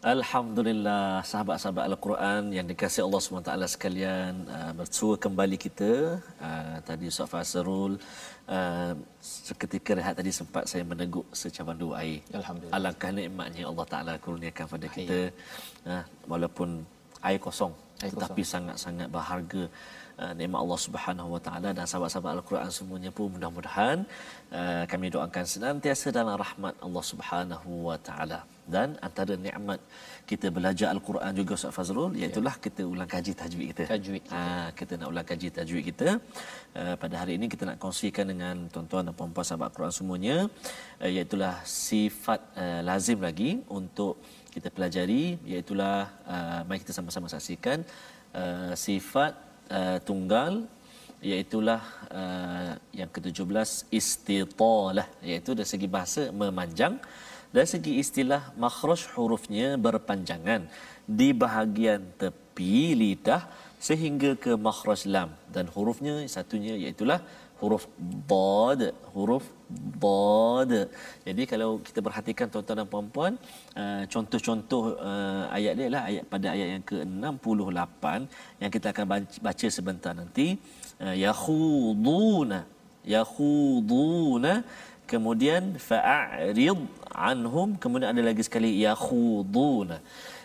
[0.03, 6.19] Alhamdulillah sahabat-sahabat Al-Quran yang dikasihi Allah SWT sekalian uh, bersua kembali kita.
[6.43, 8.03] Uh, tadi Ustaz Fasrul
[8.51, 12.19] uh, seketika rehat tadi sempat saya meneguk secawan dua air.
[12.35, 12.75] Alhamdulillah.
[12.83, 15.21] Alangkah nikmatnya Allah Ta'ala kurniakan pada kita.
[15.87, 16.83] Uh, walaupun
[17.23, 17.71] air kosong
[18.03, 19.71] air tetapi sangat-sangat berharga
[20.23, 23.99] uh, nikmat Allah Subhanahu Wa Taala dan sahabat-sahabat Al-Quran semuanya pun mudah-mudahan
[24.59, 28.41] uh, kami doakan senantiasa dalam rahmat Allah Subhanahu Wa Taala
[28.75, 29.81] dan antara nikmat
[30.31, 32.55] kita belajar Al-Quran juga Ustaz Fazrul iaitu ya.
[32.67, 33.85] kita ulang kaji tajwid kita.
[33.95, 34.23] Tajwid.
[34.33, 34.41] Ha,
[34.79, 36.09] kita nak ulang kaji tajwid kita.
[36.81, 40.37] Uh, pada hari ini kita nak kongsikan dengan tuan-tuan dan puan-puan sahabat Al-Quran semuanya
[41.03, 44.23] uh, iaitu sifat uh, lazim lagi untuk
[44.55, 46.07] kita pelajari iaitu uh,
[46.69, 47.79] mari kita sama-sama saksikan
[48.41, 50.53] uh, sifat uh, tunggal
[51.23, 55.09] iaitulah uh, yang ke-17 istitalah.
[55.25, 56.99] Iaitu dari segi bahasa memanjang
[57.53, 60.63] dari segi istilah makhraj hurufnya berpanjangan
[61.05, 63.43] di bahagian tepi lidah
[63.89, 65.31] sehingga ke makhraj lam.
[65.55, 67.21] Dan hurufnya satunya iaitulah
[67.63, 67.85] huruf
[68.31, 68.81] dad
[69.15, 69.47] huruf
[70.03, 70.73] dad.
[71.27, 73.33] Jadi kalau kita perhatikan tuan-tuan dan puan-puan
[73.81, 78.05] uh, contoh-contoh uh, ayat dia lah ayat pada ayat yang ke-68
[78.63, 79.07] yang kita akan
[79.47, 80.47] baca sebentar nanti.
[81.05, 82.61] Uh, yakhuduna
[83.17, 84.53] yakhuduna
[85.13, 86.83] kemudian fa'rid
[87.31, 89.99] anhum kemudian ada lagi sekali yakhuduna.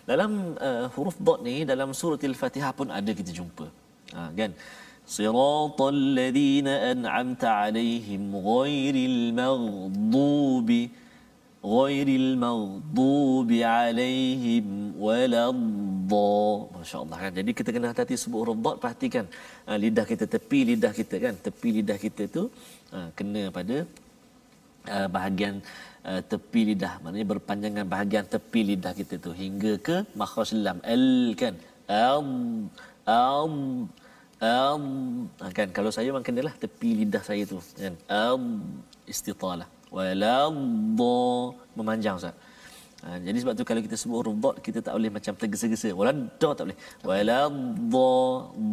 [0.10, 0.32] Dalam
[0.68, 3.68] uh, huruf dot ni dalam surah al-fatihah pun ada kita jumpa.
[4.16, 4.52] Ha, kan
[5.16, 10.82] siratal ladzina an'amta alaihim ghairil maghdubi
[11.76, 14.68] ghairil maghdubi alaihim
[15.06, 15.78] waladha
[16.78, 17.32] masyaallah kan?
[17.40, 19.26] Jadi kita kena hati-hati sebut huruf dot perhatikan.
[19.68, 21.34] Ha, lidah kita tepi lidah kita kan?
[21.46, 22.44] Tepi lidah kita tu
[22.94, 23.76] ha, kena pada
[24.96, 25.56] uh, bahagian
[26.10, 26.94] uh, tepi lidah.
[27.04, 29.32] Maknanya berpanjangan bahagian tepi lidah kita tu.
[29.44, 31.08] Hingga ke makhraj lam al
[31.42, 31.56] kan?
[31.88, 32.28] Am
[33.04, 33.56] am
[34.44, 35.68] ha, kan?
[35.78, 37.94] Kalau saya memang kenalah tepi lidah saya tu kan?
[38.06, 38.44] Am.
[39.08, 39.70] Istitalah.
[39.96, 40.52] Waladha
[41.78, 42.36] memanjang ustaz.
[43.06, 45.90] Ha, jadi sebab tu kalau kita sebut huruf dot kita tak boleh macam tergesa-gesa.
[46.00, 46.80] Waladha tak boleh.
[47.10, 48.04] Waladha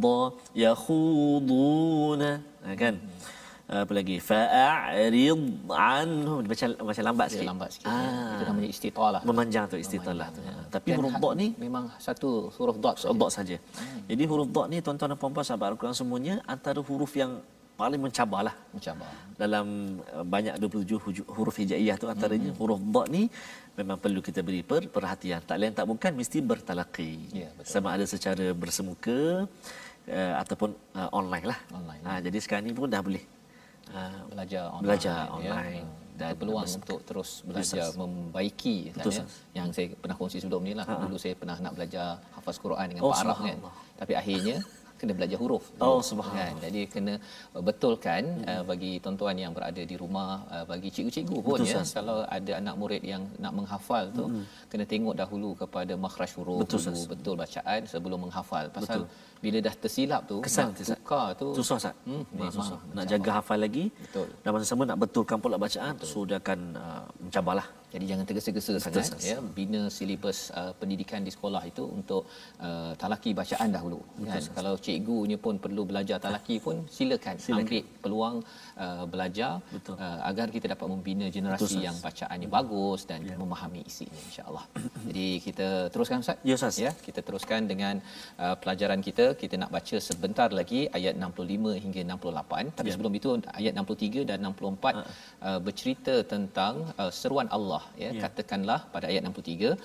[0.02, 0.20] dha
[0.64, 2.30] yakhuduna.
[2.64, 2.94] Ha, kan?
[3.64, 4.20] Apa lagi?
[4.20, 5.40] Fa'arid
[5.72, 7.40] anhum macam macam lambat sikit.
[7.40, 7.96] Dia lambat sikit ya.
[7.96, 8.32] ah.
[8.36, 12.76] itu namanya istitalah memanjang tu istitalah tu tapi Dan huruf dot ni memang satu huruf
[12.76, 13.56] dot huruf dot saja.
[13.56, 14.04] Hmm.
[14.04, 17.40] jadi huruf dot ni tuan-tuan dan puan-puan sahabat Al-Quran semuanya antara huruf yang
[17.74, 19.10] paling mencabarlah mencabar.
[19.34, 22.58] Dalam uh, banyak 27 huju- huruf hijaiyah tu antaranya hmm.
[22.60, 23.26] huruf dot ni
[23.74, 25.40] memang perlu kita beri per- perhatian.
[25.42, 27.12] Tak lain tak bukan mesti bertalaqi.
[27.34, 27.66] Ya, betul.
[27.66, 29.48] sama ada secara bersemuka
[30.06, 31.58] uh, ataupun uh, online lah.
[31.74, 33.33] Online, ha, jadi sekarang ni pun dah boleh
[33.90, 35.32] uh, belajar online belajar ya.
[35.32, 35.84] online.
[36.14, 37.98] Dan dan peluang bers- untuk terus belajar Ustaz.
[37.98, 39.24] membaiki kan, Betul, ya.
[39.58, 40.86] Yang saya pernah kongsi sebelum ni lah.
[40.86, 43.58] Dulu saya pernah nak belajar hafaz Quran dengan Oh, Pak Araf kan.
[43.98, 44.56] tapi akhirnya
[44.94, 45.74] kena belajar huruf.
[45.82, 46.06] Oh, Kan?
[46.06, 46.62] subhanallah.
[46.62, 47.14] jadi kena
[47.58, 52.16] betulkan uh, bagi tuan-tuan yang berada di rumah uh, bagi cikgu-cikgu pun Betul, ya kalau
[52.26, 54.24] ada anak murid yang nak menghafal tu
[54.70, 58.70] kena tengok dahulu kepada makhraj huruf Betul, dulu betul bacaan sebelum menghafal.
[58.70, 59.02] Pasal
[59.44, 60.98] bila dah tersilap tu Kesan nak tu, Ustaz.
[60.98, 63.10] tukar tu susah Ustaz Hmm, Memang susah nak mencabar.
[63.12, 64.26] jaga hafal lagi Betul.
[64.40, 68.72] dan masa sama nak betulkan pula bacaan so dia akan uh, mencabarlah Jadi jangan tergesa-gesa
[68.82, 69.22] sangat Ustaz.
[69.22, 72.22] ya bina silibus uh, pendidikan di sekolah itu untuk
[72.58, 77.62] uh, talaki bacaan dahulu kan kalau cikgunya pun perlu belajar talaki pun silakan, Silakan.
[77.62, 78.36] ambil peluang
[78.76, 79.94] uh, belajar Betul.
[79.96, 81.86] Uh, agar kita dapat membina Betul, generasi Ustaz.
[81.86, 84.64] yang bacaannya bagus dan memahami isinya insya-Allah.
[85.06, 86.38] Jadi kita teruskan Ustaz.
[86.42, 86.56] Ya.
[86.80, 88.02] Ya, kita teruskan dengan
[88.36, 89.33] uh, pelajaran kita.
[89.42, 92.72] Kita nak baca sebentar lagi ayat 65 hingga 68.
[92.78, 92.94] Tapi Ya.
[92.94, 93.28] sebelum itu
[93.60, 94.94] ayat 63 dan 64
[95.48, 98.10] uh, bercerita tentang uh, seruan Allah ya.
[98.16, 98.20] Ya.
[98.24, 99.76] Katakanlah pada ayat 63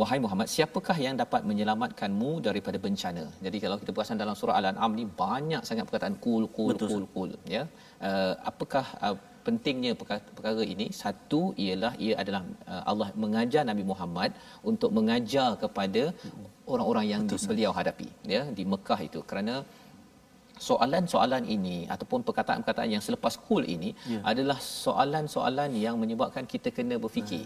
[0.00, 3.24] Wahai Muhammad, siapakah yang dapat menyelamatkanmu daripada bencana?
[3.46, 7.04] Jadi kalau kita perasan dalam surah Al-An'am ni banyak sangat perkataan kul kul Betul, kul
[7.14, 7.62] kul ya.
[8.08, 9.14] Uh, apakah uh,
[9.46, 10.86] pentingnya perkara, perkara ini?
[11.02, 14.30] Satu ialah ia adalah uh, Allah mengajar Nabi Muhammad
[14.70, 16.02] untuk mengajar kepada
[16.72, 19.54] orang-orang yang Betul, beliau hadapi ya di Mekah itu kerana
[20.68, 24.20] soalan-soalan ini ataupun perkataan-perkataan yang selepas kul ini Ya.
[24.30, 27.44] adalah soalan-soalan yang menyebabkan kita kena berfikir.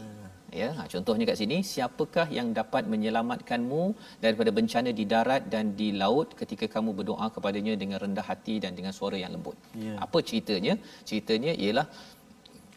[0.60, 3.82] Ya, ha, contohnya kat sini, siapakah yang dapat menyelamatkanmu
[4.24, 8.72] daripada bencana di darat dan di laut ketika kamu berdoa kepadanya dengan rendah hati dan
[8.78, 9.56] dengan suara yang lembut?
[9.76, 10.00] Ya.
[10.00, 10.80] Apa ceritanya?
[11.08, 11.86] Ceritanya ialah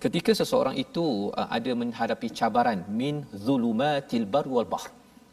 [0.04, 1.06] ketika seseorang itu
[1.42, 4.90] uh, ada menghadapi cabaran min zulumatil bar wal bahr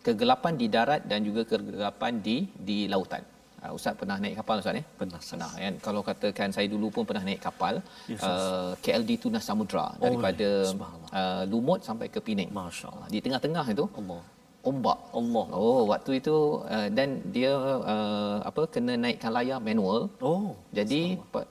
[0.07, 2.37] kegelapan di darat dan juga kegelapan di
[2.68, 3.24] di lautan
[3.68, 7.04] uh, ustaz pernah naik kapal ustaz ya Pernah, pernah kan kalau katakan saya dulu pun
[7.11, 7.74] pernah naik kapal
[8.11, 8.40] Ya, Ustaz.
[8.46, 11.11] uh, KLD Tunas Samudra daripada ya, subhanallah.
[11.20, 13.07] uh, Lumut sampai ke Penang Masya-Allah.
[13.14, 14.20] di tengah-tengah itu Allah
[14.68, 16.35] ombak Allah oh waktu itu
[16.76, 17.52] uh, dan dia
[17.92, 20.00] uh, apa kena naikkan layar manual
[20.31, 21.00] oh jadi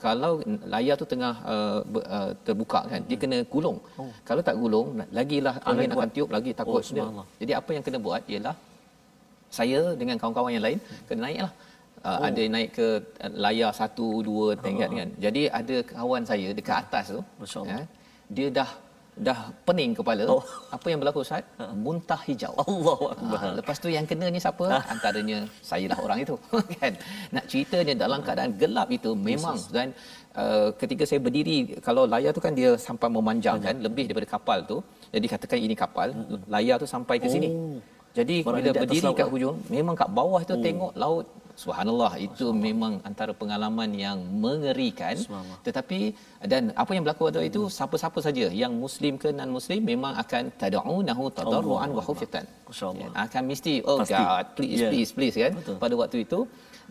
[0.06, 0.32] kalau
[0.74, 3.78] layar tu tengah uh, ber, uh, terbuka kan dia kena gulung.
[4.02, 4.12] Oh.
[4.28, 4.88] Kalau tak gulung
[5.20, 5.98] lagilah angin kuat.
[5.98, 7.06] akan tiup lagi takut Oh, dia.
[7.42, 8.56] Jadi apa yang kena buat ialah
[9.58, 11.52] saya dengan kawan-kawan yang lain kena naiklah.
[12.06, 12.28] Uh, oh.
[12.30, 12.88] ada naik ke
[13.26, 15.10] uh, layar satu dua tingkat kan.
[15.26, 17.22] Jadi ada kawan saya dekat atas tu
[17.62, 17.86] Allah.
[18.36, 18.70] dia dah
[19.28, 20.24] dah pening kepala.
[20.34, 20.44] Oh.
[20.76, 21.44] Apa yang berlaku Ustaz?
[21.86, 22.54] Muntah hijau.
[22.64, 24.66] Allahu akbar Ha, lepas tu yang kena ni siapa?
[24.94, 25.38] Antaranya
[25.70, 26.36] saya lah orang itu.
[26.78, 26.94] kan?
[27.36, 29.88] Nak ceritanya dalam keadaan gelap itu memang dan
[30.42, 31.58] uh, ketika saya berdiri
[31.88, 34.78] kalau layar tu kan dia sampai memanjang kan lebih daripada kapal tu.
[35.16, 36.08] Jadi katakan ini kapal,
[36.56, 37.50] layar tu sampai ke sini.
[37.50, 37.78] Oh.
[38.18, 41.26] Jadi Orang bila berdiri kat hujung memang kat bawah tu tengok laut
[41.62, 45.58] Subhanallah itu memang antara pengalaman yang mengerikan Subhanallah.
[45.68, 46.00] tetapi
[46.52, 50.44] dan apa yang berlaku waktu itu siapa-siapa saja yang muslim ke non muslim memang akan
[50.62, 53.08] tad'unahu tadarruan wa khufyatan Masya-Allah.
[53.10, 54.22] Ya, akan mesti oh Pasti.
[54.22, 54.90] God please Ya.
[54.94, 55.78] please please kan Betul.
[55.84, 56.40] pada waktu itu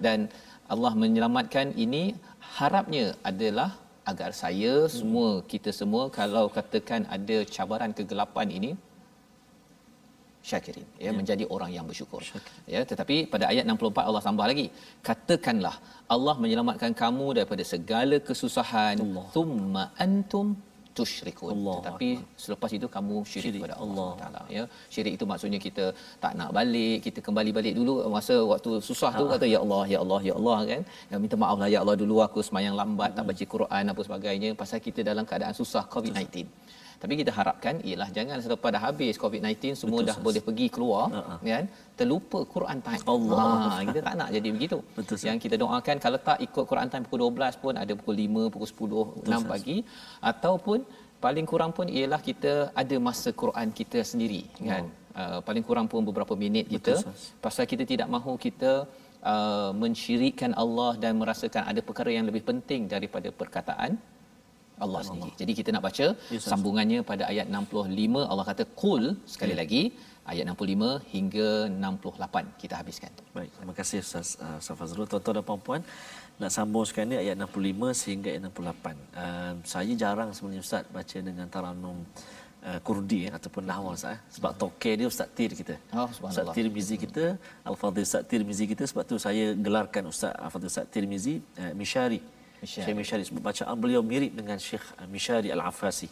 [0.06, 0.18] dan
[0.74, 2.02] Allah menyelamatkan ini
[2.58, 3.70] harapnya adalah
[4.10, 8.70] agar saya semua kita semua kalau katakan ada cabaran kegelapan ini
[10.50, 12.22] syakirin ya, menjadi orang yang bersyukur.
[12.74, 14.66] Ya tetapi pada ayat 64 Allah tambah lagi
[15.08, 15.74] katakanlah
[16.14, 18.96] Allah menyelamatkan kamu daripada segala kesusahan.
[19.36, 20.48] Thumma antum
[20.98, 21.50] tusyrikun.
[21.54, 22.08] Allah tetapi
[22.44, 23.60] selepas itu kamu syirik, Syirik.
[23.62, 24.10] kepada Allah Allah.
[24.20, 24.64] Taala ya.
[24.92, 25.84] Syirik itu maksudnya kita
[26.24, 29.98] tak nak balik kita kembali balik dulu masa waktu susah tu kata ya Allah ya
[30.04, 30.82] Allah ya Allah kan.
[31.10, 34.50] Ya, minta maaf lah ya Allah dulu aku semayang lambat tak baca Quran apa sebagainya
[34.62, 36.46] pasal kita dalam keadaan susah COVID-19
[37.02, 40.26] tapi kita harapkan ialah jangan selepas dah habis COVID-19 semua Betul, dah Ustaz.
[40.26, 41.34] boleh pergi keluar Ha-ha.
[41.50, 41.64] kan
[41.98, 43.02] terlupa Quran time.
[43.14, 43.48] Allah.
[43.64, 44.78] Ha, kita tak nak jadi begitu.
[44.98, 45.16] Betul.
[45.28, 48.68] Yang kita doakan kalau tak ikut Quran time pukul 12 pun ada pukul 5, pukul
[48.72, 49.48] 10, 6 Ustaz.
[49.52, 49.76] pagi
[50.32, 50.78] ataupun
[51.24, 54.84] paling kurang pun ialah kita ada masa Quran kita sendiri kan.
[55.20, 57.12] Uh, paling kurang pun beberapa minit kita Betul,
[57.44, 58.72] pasal kita tidak mahu kita
[59.32, 63.92] uh, mensyirikkan Allah dan merasakan ada perkara yang lebih penting daripada perkataan
[64.84, 65.32] Allah sendiri.
[65.40, 66.48] Jadi kita nak baca Ustaz.
[66.52, 69.60] sambungannya pada ayat 65 Allah kata qul sekali Ya.
[69.62, 69.82] lagi
[70.32, 73.12] ayat 65 hingga 68 kita habiskan.
[73.36, 75.06] Baik, terima kasih Ustaz uh, Ustaz Fazrul.
[75.12, 75.80] Tuan-tuan dan puan-puan,
[76.42, 78.96] nak sambung sekarang ni ayat 65 sehingga ayat 68.
[79.22, 81.98] Uh, saya jarang sebenarnya Ustaz baca dengan taranum
[82.68, 84.20] uh, Kurdi eh, ataupun nahwa Ustaz eh.
[84.36, 85.74] sebab toke dia Ustaz Tir kita.
[86.00, 86.08] Oh.
[86.30, 87.24] Ustaz Tirmizi kita,
[87.70, 92.20] Al-Fadhil Ustaz Tirmizi kita sebab tu saya gelarkan Ustaz Al-Fadhil Ustaz Tirmizi uh, Mishari.
[92.20, 92.35] Mishari.
[92.61, 96.05] Syekh Mishari sebab bacaan beliau mirip dengan Syekh uh, Mishari Al-Afasi.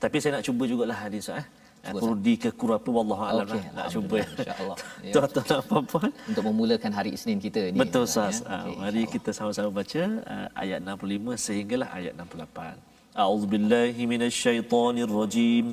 [0.00, 1.46] Tapi saya nak cuba jugalah hadis Ustaz eh.
[1.84, 3.64] Uh, Cuba, Kurdi ke Kurapa wallahu alam Okey, lah.
[3.76, 4.16] nak cuba.
[4.16, 4.76] Alhamdulillah, insya-Allah.
[5.04, 5.12] Ya.
[5.12, 7.76] Tuan-tuan dan puan-puan, Untuk memulakan hari Isnin kita ni.
[7.76, 8.48] Betul Ustaz, Ustaz.
[8.48, 8.56] ya.
[8.56, 8.60] Ya?
[8.64, 9.12] Okey, Mari insya-Allah.
[9.12, 13.20] kita sama-sama baca uh, ayat 65 sehinggalah ayat 68.
[13.20, 15.66] A'udzubillahi minasyaitonirrajim.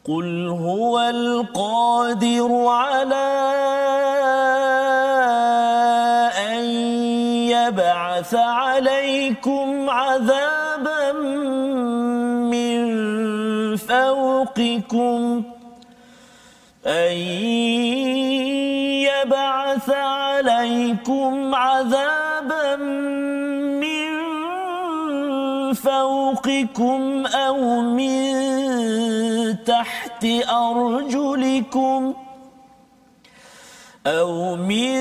[0.00, 5.03] قل هو القادر على أن
[7.65, 11.11] يبعث عليكم عذابا
[12.53, 12.77] من
[13.77, 15.43] فوقكم
[16.85, 17.17] أن
[19.09, 22.75] يبعث عليكم عذابا
[23.81, 24.13] من
[25.73, 28.25] فوقكم أو من
[29.65, 32.13] تحت أرجلكم
[34.07, 34.95] أو من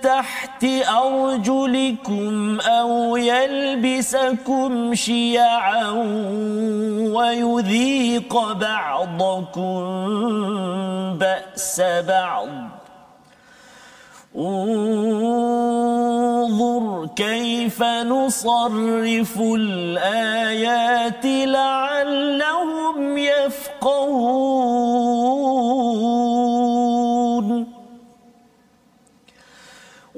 [0.00, 0.51] تحت
[0.88, 5.90] أرجلكم أو يلبسكم شيعا
[7.14, 9.82] ويذيق بعضكم
[11.18, 12.48] بأس بعض.
[14.36, 15.22] انظر
[17.16, 24.91] كيف نصرف الآيات لعلهم يفقهون.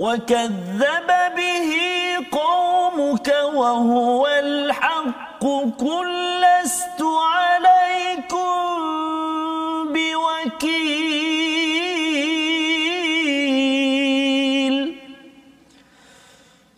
[0.05, 1.71] وكذب به
[2.33, 5.45] قومك وهو الحق
[5.79, 6.09] قل
[6.41, 8.65] لست عليكم
[9.95, 10.85] بوكيل.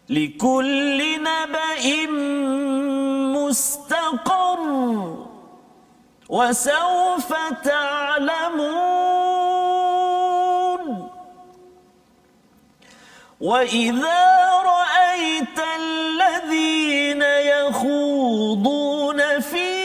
[0.08, 1.86] لكل نبأ
[3.34, 4.60] مستقر
[6.28, 7.32] وسوف
[7.64, 8.95] تعلمون
[13.40, 19.76] وإذا رأيت الذين يخوضون في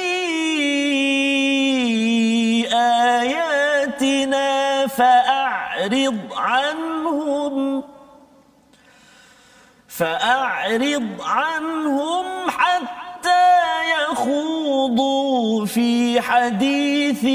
[2.73, 4.47] آياتنا
[4.87, 7.83] فأعرض عنهم
[9.87, 13.51] فأعرض عنهم حتى
[14.01, 17.25] يخوضوا في حديث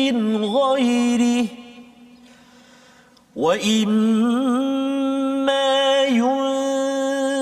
[0.41, 1.47] غيره
[3.37, 4.86] وإما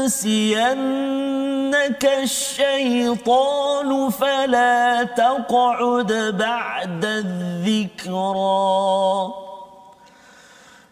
[0.05, 8.65] ينسينك الشيطان فلا تقعد بعد الذكرى.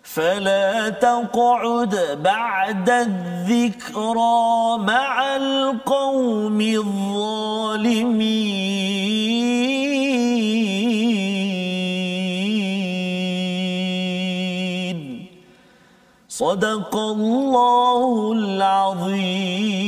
[0.03, 8.13] فلا تقعد بعد الذكرى مع القوم الظالمين.
[16.32, 19.88] صدق الله العظيم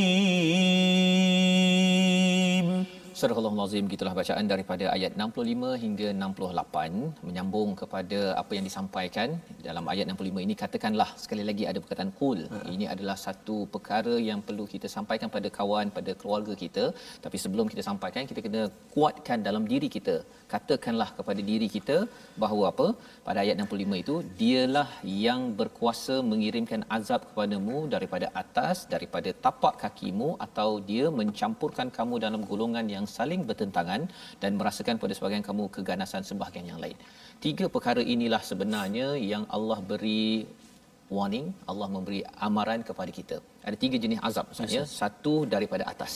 [3.25, 9.29] Surah Al-Azim gitulah bacaan daripada ayat 65 hingga 68 menyambung kepada apa yang disampaikan
[9.67, 12.41] dalam ayat 65 ini katakanlah sekali lagi ada perkataan qul
[12.73, 16.85] ini adalah satu perkara yang perlu kita sampaikan pada kawan pada keluarga kita.
[17.27, 18.65] Tapi sebelum kita sampaikan kita kena
[18.97, 20.17] kuatkan dalam diri kita.
[20.53, 21.97] Katakanlah kepada diri kita
[22.45, 22.89] bahawa apa?
[23.29, 24.89] Pada ayat 65 itu dialah
[25.25, 32.45] yang berkuasa mengirimkan azab kepadamu daripada atas daripada tapak kakimu atau dia mencampurkan kamu dalam
[32.53, 34.03] golongan yang saling bertentangan
[34.43, 36.99] dan merasakan pada sebahagian kamu keganasan sebahagian yang lain.
[37.47, 40.25] Tiga perkara inilah sebenarnya yang Allah beri
[41.17, 43.37] warning, Allah memberi amaran kepada kita.
[43.69, 46.13] ada tiga jenis azab maksudnya satu daripada atas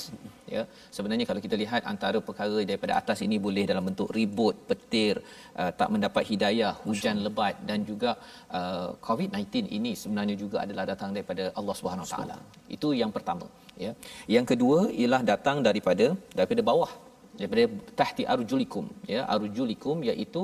[0.54, 0.62] ya.
[0.96, 5.14] Sebenarnya kalau kita lihat antara perkara daripada atas ini boleh dalam bentuk ribut petir
[5.60, 8.10] uh, tak mendapat hidayah hujan lebat dan juga
[8.58, 12.38] uh, covid-19 ini sebenarnya juga adalah datang daripada Allah Subhanahu taala.
[12.76, 13.48] Itu yang pertama
[13.84, 13.92] ya.
[14.34, 16.06] Yang kedua ialah datang daripada
[16.38, 16.90] daripada bawah
[17.38, 17.64] daripada
[18.00, 19.20] tahti arjulikum ya.
[19.34, 20.42] Arjulikum iaitu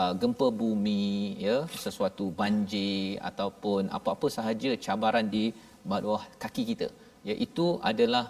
[0.00, 1.04] uh, gempa bumi
[1.46, 5.44] ya sesuatu banjir ataupun apa-apa sahaja cabaran di
[5.92, 6.88] bawah kaki kita.
[7.30, 8.24] Iaitu adalah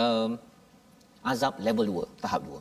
[0.00, 0.30] um,
[1.30, 2.60] azab level 2 tahap 2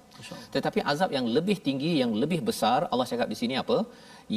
[0.55, 3.77] tetapi azab yang lebih tinggi yang lebih besar Allah cakap di sini apa?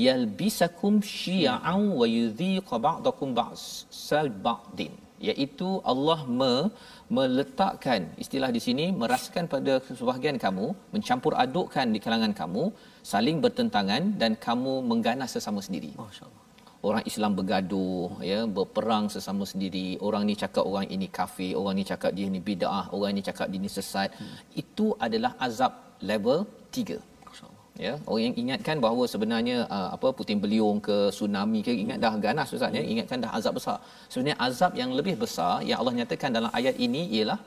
[0.05, 4.93] Yalbisakum syi'an wa yudhiqa ba'dakum ba'sal ba'din.
[5.29, 6.55] Iaitu Allah me,
[7.17, 12.65] meletakkan istilah di sini merasakan pada sebahagian kamu mencampur adukkan di kalangan kamu
[13.13, 15.93] saling bertentangan dan kamu mengganas sesama sendiri.
[16.01, 16.43] Masyaallah.
[16.85, 19.97] Orang Islam bergaduh ya berperang sesama sendiri.
[20.07, 23.49] Orang ni cakap orang ini kafir orang ni cakap dia ni bidah orang ni cakap
[23.53, 24.13] dia ni sesat.
[24.21, 24.37] Hmm.
[24.63, 25.73] itu adalah azab
[26.11, 27.14] level 3
[27.87, 27.95] ya.
[28.09, 32.55] Orang yang ingatkan bahawa sebenarnya uh, apa puting beliung ke tsunami ke ingat dah ganas
[32.57, 32.83] ustaz ya.
[32.83, 33.79] Ingatkan dah azab besar.
[34.11, 37.41] Sebenarnya azab yang lebih besar yang Allah nyatakan dalam ayat ini ialah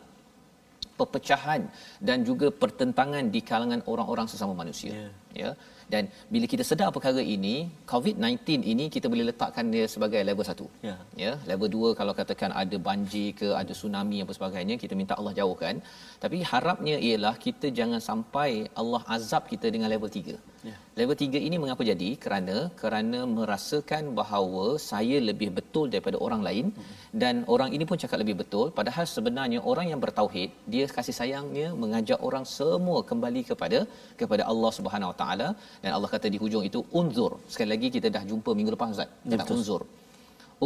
[0.99, 1.61] perpecahan
[2.01, 4.91] dan juga pertentangan di kalangan orang-orang sesama manusia.
[4.97, 5.11] Yeah.
[5.43, 5.51] Ya.
[5.93, 7.55] Dan bila kita sedar perkara ini
[7.91, 10.95] COVID-19 ini kita boleh letakkan dia sebagai level 1 ya.
[11.23, 15.33] Ya level 2 kalau katakan ada banjir ke ada tsunami apa sebagainya kita minta Allah
[15.39, 15.75] jauhkan.
[16.23, 18.49] Tapi harapnya ialah kita jangan sampai
[18.81, 20.35] Allah azab kita dengan level 3
[20.69, 20.75] ya.
[20.99, 22.09] Level 3 ini mengapa jadi?
[22.25, 26.93] Kerana kerana merasakan bahawa saya lebih betul daripada orang lain hmm.
[27.21, 28.67] dan orang ini pun cakap lebih betul.
[28.79, 33.81] Padahal sebenarnya orang yang bertauhid dia kasih sayangnya mengajak orang semua kembali kepada
[34.21, 35.49] kepada Allah Subhanahu Wa Taala.
[35.83, 37.31] Dan Allah kata di hujung itu unzur.
[37.53, 39.09] Sekali lagi kita dah jumpa minggu lepas Ustaz.
[39.31, 39.81] Tentang unzur.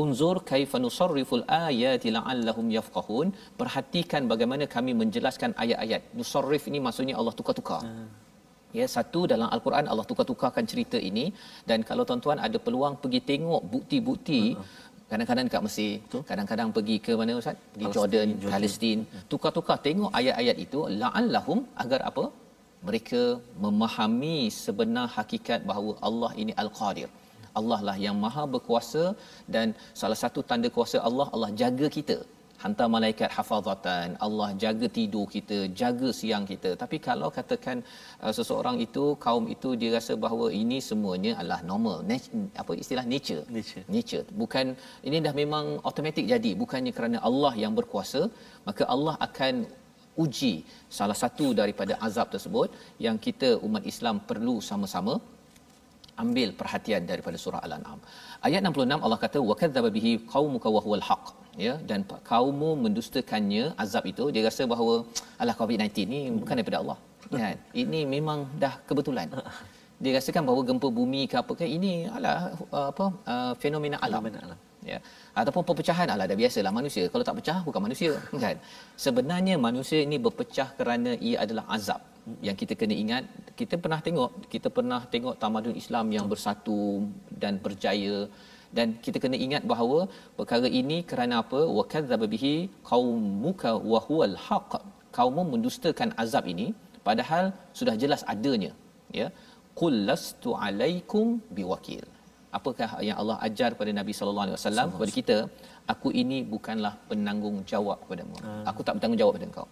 [0.01, 3.28] Unzur kaifa nusarriful ayati la'allahum yafqahun.
[3.62, 6.01] Perhatikan bagaimana kami menjelaskan ayat-ayat.
[6.20, 7.84] Nusarrif ini maksudnya Allah tukar-tukar.
[7.86, 8.09] Hmm.
[8.80, 11.26] ya satu dalam al-Quran Allah tukar-tukarkan cerita ini.
[11.70, 14.64] Dan kalau tuan-tuan ada peluang pergi tengok bukti-bukti hmm.
[15.12, 17.57] kadang-kadang dekat Mesir kadang-kadang pergi ke mana ustaz?
[17.82, 18.30] Di Jordan.
[18.53, 18.99] Palestin.
[19.34, 22.26] Tukar-tukar tengok ayat-ayat itu la'allahum agar apa
[22.88, 23.23] mereka
[23.63, 27.09] memahami sebenar hakikat bahawa Allah ini al-Qadir.
[27.59, 29.03] Allah lah yang maha berkuasa
[29.55, 29.67] dan
[30.01, 32.17] salah satu tanda kuasa Allah Allah jaga kita.
[32.63, 36.71] Hantar malaikat hafazatan Allah jaga tidur kita jaga siang kita.
[36.82, 37.77] Tapi kalau katakan
[38.23, 42.29] uh, seseorang itu kaum itu dia rasa bahawa ini semuanya adalah normal nat-
[42.61, 43.43] apa istilah nature.
[43.57, 43.84] nature.
[43.95, 44.25] Nature.
[44.41, 44.65] Bukan
[45.07, 46.51] ini dah memang automatik jadi.
[46.63, 48.21] Bukannya kerana Allah yang berkuasa
[48.69, 49.55] maka Allah akan
[50.24, 50.53] uji
[50.99, 52.70] salah satu daripada azab tersebut
[53.05, 55.14] yang kita umat Islam perlu sama-sama
[56.24, 57.99] ambil perhatian daripada surah al-an'am.
[58.47, 61.28] Ayat 66 Allah kata wa kadzdzaba bihi qaumuka wa huwal haqq.
[61.66, 62.01] Ya dan
[62.32, 64.26] kaummu mendustakannya azab itu.
[64.36, 64.95] Dia rasa bahawa
[65.41, 66.97] alah covid-19 ni bukan daripada Allah.
[67.32, 69.30] Kan ini memang dah kebetulan.
[70.03, 72.38] Dia rasakan bahawa gempa bumi ke apa ke ini alah
[72.89, 74.22] apa uh, fenomena alam.
[74.22, 74.59] fenomena alam
[74.91, 74.97] ya.
[75.41, 77.03] Ataupun perpecahan ala dah biasalah manusia.
[77.13, 78.11] Kalau tak pecah bukan manusia
[78.43, 78.57] kan?
[79.05, 82.01] Sebenarnya manusia ini berpecah kerana ia adalah azab
[82.47, 83.23] yang kita kena ingat.
[83.59, 86.82] Kita pernah tengok kita pernah tengok tamadun Islam yang bersatu
[87.43, 88.17] dan berjaya.
[88.77, 89.97] Dan kita kena ingat bahawa
[90.39, 91.61] perkara ini kerana apa?
[91.77, 92.53] Wa kadzdzaba bihi
[92.91, 94.73] qaumuka wa huwal haqq.
[95.17, 96.67] Kaummu mendustakan azab ini
[97.07, 97.45] padahal
[97.79, 98.71] sudah jelas adanya
[99.19, 99.27] ya.
[99.79, 101.27] Qul lastu alaikum
[101.57, 102.05] biwakil
[102.58, 105.38] apakah yang Allah ajar kepada Nabi sallallahu alaihi wasallam kepada kita
[105.93, 108.64] aku ini bukanlah penanggung jawab kepadamu hmm.
[108.72, 109.68] aku tak bertanggung jawab pada engkau.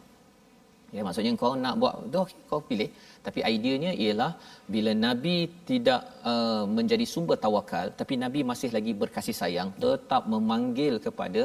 [0.96, 2.90] Ya maksudnya kau nak buat tu okay, kau pilih.
[3.26, 4.32] Tapi ideanya ialah
[4.74, 5.36] bila nabi
[5.70, 6.02] tidak
[6.32, 11.44] uh, menjadi sumber tawakal tapi nabi masih lagi berkasih sayang tetap memanggil kepada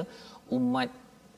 [0.57, 0.89] umat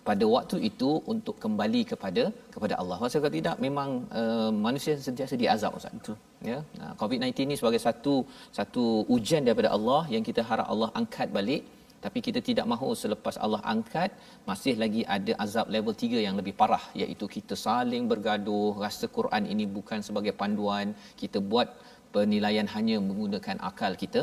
[0.09, 2.97] pada waktu itu untuk kembali kepada kepada Allah.
[3.05, 3.91] Masa kalau tidak memang
[4.21, 5.95] uh, manusia sentiasa diazab Ustaz.
[6.01, 6.17] Betul.
[6.51, 6.59] Ya.
[6.81, 8.15] Nah, COVID-19 ini sebagai satu
[8.59, 8.85] satu
[9.17, 11.63] ujian daripada Allah yang kita harap Allah angkat balik
[12.05, 14.11] tapi kita tidak mahu selepas Allah angkat
[14.49, 19.45] masih lagi ada azab level 3 yang lebih parah iaitu kita saling bergaduh rasa Quran
[19.53, 20.89] ini bukan sebagai panduan
[21.23, 21.71] kita buat
[22.15, 24.23] penilaian hanya menggunakan akal kita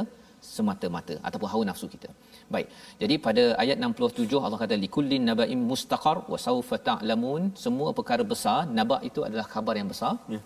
[0.55, 2.09] semata-mata ataupun hawa nafsu kita.
[2.53, 2.67] Baik.
[3.01, 8.59] Jadi pada ayat 67 Allah kata likullin naba'im mustaqar wa sawfa ta'lamun semua perkara besar
[8.79, 10.13] naba itu adalah khabar yang besar.
[10.35, 10.41] Ya.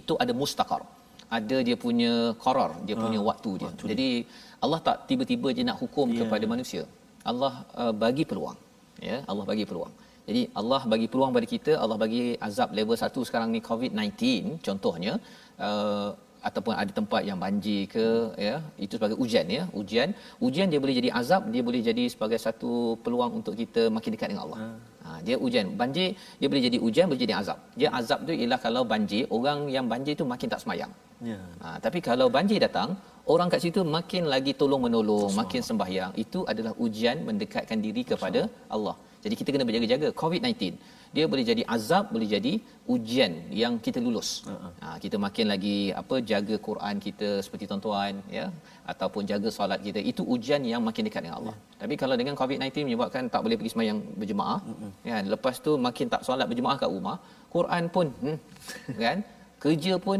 [0.00, 0.82] Itu ada mustaqar.
[1.38, 2.12] Ada dia punya
[2.44, 3.68] qarar, dia ha, punya waktu dia.
[3.70, 4.08] Waktu Jadi
[4.64, 6.18] Allah tak tiba-tiba je nak hukum ya.
[6.20, 6.82] kepada manusia.
[7.30, 7.52] Allah
[7.82, 8.58] uh, bagi peluang.
[9.08, 9.92] Ya, Allah bagi peluang.
[10.28, 15.12] Jadi Allah bagi peluang pada kita, Allah bagi azab level 1 sekarang ni COVID-19 contohnya
[15.66, 16.10] uh,
[16.48, 18.06] ataupun ada tempat yang banjir ke
[18.46, 20.08] ya itu sebagai ujian ya ujian.
[20.46, 22.72] Ujian dia boleh jadi azab dia boleh jadi sebagai satu
[23.04, 24.60] peluang untuk kita makin dekat dengan Allah.
[25.04, 25.66] Ha, dia ujian.
[25.80, 26.08] Banjir
[26.40, 27.58] dia boleh jadi ujian boleh jadi azab.
[27.80, 30.92] Dia azab tu ialah kalau banjir orang yang banjir tu makin tak semayang.
[31.30, 31.38] Ya.
[31.62, 32.90] ha, tapi kalau banjir datang
[33.34, 36.12] orang kat situ makin lagi tolong menolong makin sembahyang.
[36.24, 38.42] Itu adalah ujian mendekatkan diri kepada
[38.76, 38.96] Allah.
[39.24, 40.08] Jadi kita kena berjaga-jaga.
[40.22, 40.62] COVID-19
[41.16, 42.52] dia boleh jadi azab boleh jadi
[42.94, 44.28] ujian yang kita lulus.
[44.52, 44.72] Uh-huh.
[44.82, 48.46] ha, kita makin lagi apa jaga Quran kita seperti tuan-tuan ya
[48.92, 50.00] ataupun jaga solat kita.
[50.10, 51.56] Itu ujian yang makin dekat dengan Allah.
[51.56, 51.80] Yeah.
[51.82, 54.90] tapi kalau dengan COVID-19 menyebabkan tak boleh pergi sembahyang berjemaah uh-huh.
[55.10, 57.16] kan lepas tu makin tak solat berjemaah kat rumah
[57.54, 58.38] Quran pun hmm,
[59.02, 59.18] kan
[59.64, 60.18] kerja pun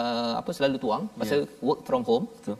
[0.00, 1.64] uh, apa selalu tuang pasal yeah.
[1.68, 2.58] work from home Betul.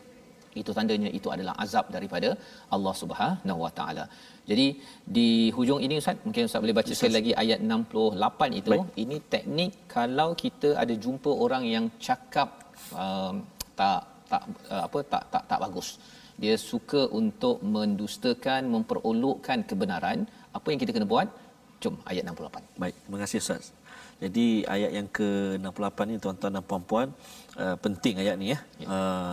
[0.61, 2.31] itu tandanya itu adalah azab daripada
[2.77, 4.07] Allah Subhanahu Wa Taala
[4.51, 4.67] jadi
[5.17, 8.71] di hujung ini Ustaz, mungkin Ustaz boleh baca sekali lagi ayat 68 itu.
[8.73, 8.87] Baik.
[9.03, 12.49] Ini teknik kalau kita ada jumpa orang yang cakap
[13.03, 13.45] um,
[13.81, 14.01] tak
[14.31, 15.89] tak uh, apa tak tak tak bagus.
[16.43, 20.19] Dia suka untuk mendustakan, memperolokkan kebenaran.
[20.57, 21.29] Apa yang kita kena buat?
[21.83, 22.81] Jom ayat 68.
[22.83, 23.65] Baik, terima kasih Ustaz.
[24.19, 27.07] Jadi ayat yang ke-68 ni tuan-tuan dan puan-puan
[27.55, 28.59] uh, penting ayat ni ya.
[28.83, 28.87] ya.
[28.91, 29.33] Uh,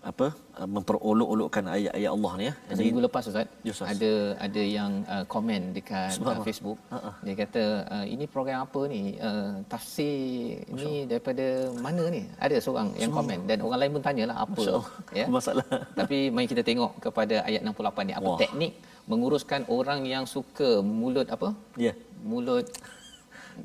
[0.00, 2.54] apa uh, memperolok-olokkan ayat-ayat Allah ni ya.
[2.72, 6.80] Jadi minggu lepas Ustaz, yes, ada ada yang uh, komen dekat uh, Facebook.
[6.88, 7.12] Uh-uh.
[7.20, 9.20] Dia kata uh, ini program apa ni?
[9.20, 11.46] Uh, tafsir Masya ni daripada
[11.84, 12.22] mana ni?
[12.40, 14.64] Ada seorang yang komen dan orang lain pun tanyalah apa
[15.20, 15.26] ya.
[15.28, 15.68] Masalah.
[16.00, 18.38] Tapi mari kita tengok kepada ayat 68 ni apa Wah.
[18.40, 18.72] teknik
[19.04, 21.52] menguruskan orang yang suka mulut apa?
[21.76, 21.92] Ya.
[21.92, 21.96] Yeah.
[22.24, 22.72] Mulut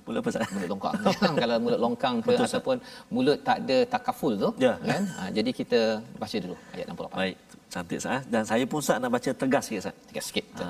[0.05, 0.47] mulut apa sah?
[0.55, 0.93] mulut longkang
[1.41, 3.07] kalau mulut longkang ke Betul, ataupun sah.
[3.15, 4.73] mulut tak ada takaful tu ya.
[4.89, 5.79] kan ha, jadi kita
[6.21, 7.37] baca dulu ayat 68 baik
[7.73, 10.67] cantik sah dan saya pun sah nak baca tegas sikit sah tegas sikit ha,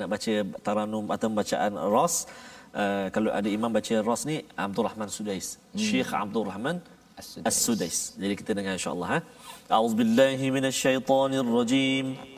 [0.00, 0.32] nak baca
[0.66, 2.14] taranum atau bacaan ros
[2.82, 5.86] uh, kalau ada imam baca ros ni Abdul Rahman Sudais hmm.
[5.88, 6.78] Syekh Abdul Rahman
[7.48, 8.12] As-Sudais.
[8.20, 9.18] Jadi kita dengar insya-Allah ha.
[9.76, 12.35] A'udzubillahi minasyaitonirrajim.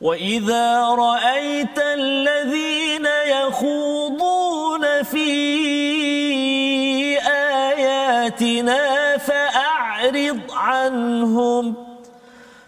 [0.00, 5.28] واذا رايت الذين يخوضون في
[7.28, 11.74] اياتنا فاعرض عنهم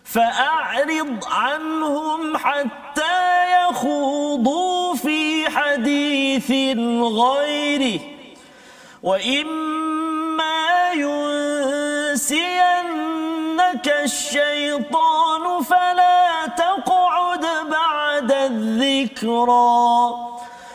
[0.05, 3.23] فاعرض عنهم حتى
[3.69, 6.51] يخوضوا في حديث
[7.01, 8.01] غيره
[9.03, 12.33] واما ينسينك
[14.05, 16.22] الشيطان فلا
[19.22, 20.18] الذكرى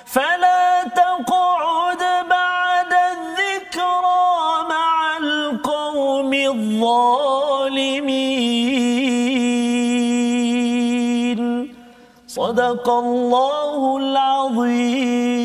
[0.07, 4.23] فلا تقعد بعد الذكرى
[4.71, 7.71] مع القوم الظالمين
[12.27, 15.41] صدق الله العظيم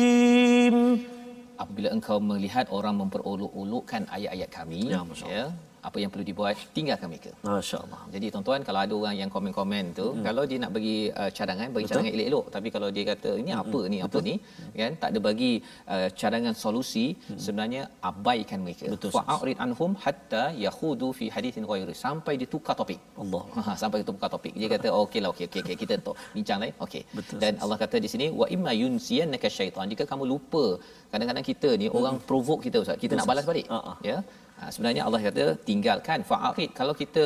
[1.58, 5.50] apabila engkau melihat orang memperolok-olokkan ayat-ayat kami ya, ya
[5.87, 7.31] apa yang perlu dibuat tinggalkan mereka.
[7.47, 8.01] Masya-Allah.
[8.15, 10.23] Jadi tuan-tuan kalau ada orang yang komen-komen tu hmm.
[10.27, 11.91] kalau dia nak bagi uh, cadangan bagi Betul.
[11.91, 13.63] cadangan elok-elok tapi kalau dia kata ini hmm.
[13.63, 14.35] apa ni apa ni
[14.81, 15.51] kan tak ada bagi
[15.93, 17.39] uh, cadangan solusi hmm.
[17.45, 17.81] sebenarnya
[18.11, 18.85] abaikan mereka.
[19.17, 23.01] Fa'rid anhum hatta yakhudu fi hadithin ghairi sampai dia tukar topik.
[23.23, 23.43] Allah.
[23.63, 24.53] Ha, sampai dia tukar topik.
[24.61, 26.73] Dia kata oh, okeylah okey okey okey kita tu bincang lain.
[26.85, 27.01] Okey.
[27.43, 30.65] Dan Allah kata di sini wa imma yunsiyannaka syaitan jika kamu lupa
[31.11, 31.97] kadang-kadang kita ni hmm.
[31.99, 33.19] orang provoke kita ustaz kita Betul.
[33.21, 33.65] nak balas balik.
[33.77, 33.95] Uh-huh.
[34.09, 34.17] Ya.
[34.63, 36.71] Ha, sebenarnya Allah kata tinggalkan fa'arid.
[36.79, 37.23] Kalau kita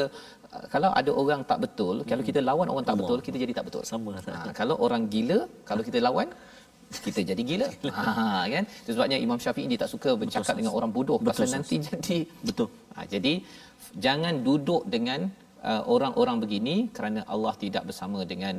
[0.74, 2.08] kalau ada orang tak betul hmm.
[2.10, 3.08] kalau kita lawan orang tak Allah.
[3.08, 3.84] betul kita jadi tak betul.
[3.92, 4.14] Sama.
[4.28, 6.30] Ha, kalau orang gila kalau kita lawan
[7.06, 7.68] kita jadi gila.
[7.98, 8.64] Ha, kan?
[8.84, 11.18] Itu sebabnya Imam Syafi'i dia tak suka bercakap betul, dengan orang bodoh.
[11.20, 12.18] Betul, pasal nanti jadi
[12.48, 12.70] betul.
[12.96, 13.34] Ha, jadi
[14.06, 15.20] jangan duduk dengan
[15.70, 18.56] uh, orang-orang begini kerana Allah tidak bersama dengan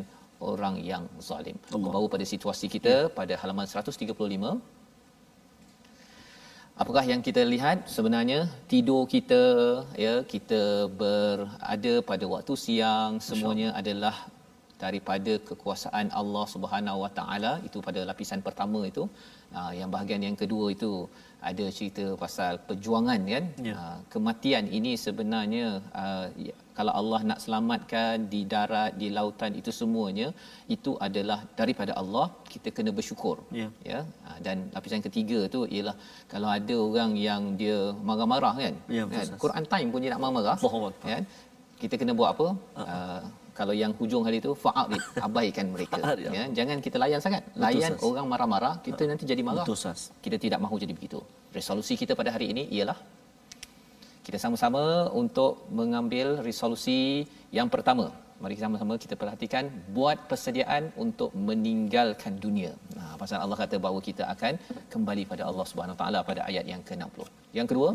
[0.51, 1.57] orang yang zalim.
[1.74, 3.11] Membawa pada situasi kita ya.
[3.18, 4.78] pada halaman 135
[6.83, 8.41] apakah yang kita lihat sebenarnya
[8.72, 9.43] tidur kita
[10.05, 10.62] ya kita
[11.01, 14.16] berada pada waktu siang semuanya adalah
[14.83, 17.53] daripada kekuasaan Allah Subhanahu Wa Taala.
[17.66, 19.05] Itu pada lapisan pertama itu.
[19.81, 20.91] Yang bahagian yang kedua itu
[21.51, 23.45] ada cerita pasal perjuangan kan?
[23.68, 23.74] Ya.
[23.80, 25.66] uh, kematian ini sebenarnya
[26.03, 26.26] uh,
[26.78, 30.28] kalau Allah nak selamatkan di darat di lautan itu semuanya
[30.76, 33.36] itu adalah daripada Allah kita kena bersyukur.
[33.61, 34.01] Ya, ya?
[34.28, 35.97] Uh, dan lapisan ketiga tu ialah
[36.32, 37.78] kalau ada orang yang dia
[38.09, 39.26] marah-marah kan, ya, kan?
[39.45, 40.57] Quran time pun dia nak marah-marah.
[41.12, 41.24] Kan?
[41.82, 42.49] Kita kena buat apa?
[42.74, 43.22] Uh, uh
[43.59, 45.98] kalau yang hujung hari itu fa'arid abaikan mereka.
[46.24, 46.30] Ya.
[46.38, 47.42] ya jangan kita layan sangat.
[47.64, 49.64] Layan Betul, orang marah-marah kita nanti jadi marah.
[49.66, 50.02] Betul, sas.
[50.24, 51.20] kita tidak mahu jadi begitu.
[51.59, 52.98] Resolusi kita pada hari ini ialah
[54.26, 54.82] kita sama-sama
[55.22, 57.00] untuk mengambil resolusi
[57.59, 58.06] yang pertama.
[58.42, 59.64] Mari sama-sama kita perhatikan
[59.96, 62.72] buat persediaan untuk meninggalkan dunia.
[62.96, 64.54] Nah pasal Allah kata bahawa kita akan
[64.92, 67.26] kembali pada Allah Subhanahu taala pada ayat yang ke-60.
[67.59, 67.90] Yang kedua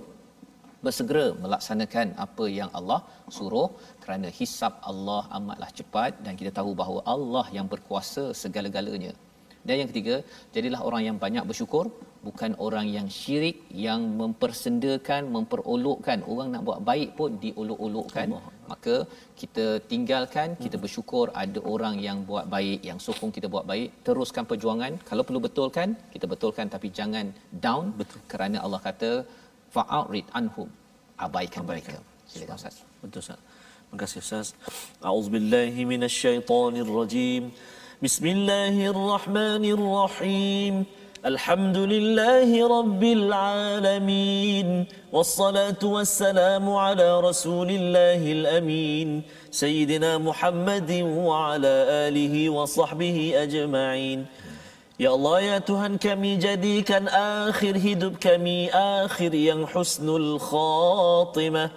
[0.85, 2.99] bersegera melaksanakan apa yang Allah
[3.35, 3.67] suruh
[4.03, 9.13] kerana hisab Allah amatlah cepat dan kita tahu bahawa Allah yang berkuasa segala-galanya.
[9.67, 10.15] Dan yang ketiga,
[10.55, 11.85] jadilah orang yang banyak bersyukur,
[12.27, 16.19] bukan orang yang syirik yang mempersendakan, memperolokkan.
[16.31, 18.27] Orang nak buat baik pun diolok-olokkan.
[18.71, 18.95] Maka
[19.41, 24.43] kita tinggalkan, kita bersyukur ada orang yang buat baik, yang sokong kita buat baik, teruskan
[24.51, 24.99] perjuangan.
[25.09, 27.25] Kalau perlu betulkan, kita betulkan tapi jangan
[27.65, 28.21] down Betul.
[28.33, 29.11] kerana Allah kata
[29.74, 30.68] fa'arid anhum
[31.18, 31.92] abaikan, mereka.
[32.28, 32.76] Silakan Ustaz.
[33.02, 33.38] Betul Ustaz.
[33.88, 34.52] Terima kasih Ustaz.
[35.00, 37.48] A'udzubillahi minasyaitonirrajim.
[38.04, 40.84] Bismillahirrahmanirrahim.
[41.18, 51.74] الحمد لله رب العالمين والصلاة والسلام على رسول الله الأمين سيدنا محمد وعلى
[52.06, 54.26] آله وصحبه أجمعين
[55.01, 61.73] Ya Allah ya Tuhan kami jadikan akhir hidup kami akhir yang husnul khatimah.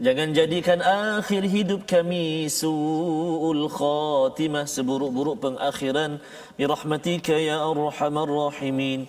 [0.00, 6.24] Jangan jadikan akhir hidup kami su'ul khatimah seburuk-buruk pengakhiran.
[6.56, 9.04] Birahmatika ya arhamar rahimin.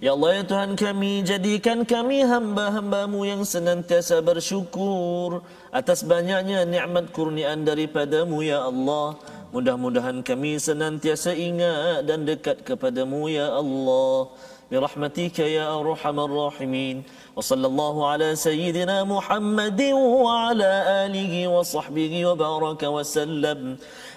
[0.00, 7.60] Ya Allah ya Tuhan kami jadikan kami hamba-hambamu yang senantiasa bersyukur atas banyaknya nikmat kurniaan
[7.68, 9.20] daripadamu ya Allah.
[9.50, 14.30] Mudah-mudahan kami senantiasa ingat dan dekat kepadamu ya Allah.
[14.70, 17.02] Birahmatika ya arhamar rahimin.
[17.34, 22.30] Wa sallallahu ala sayyidina Muhammadin wa ala alihi wa sahbihi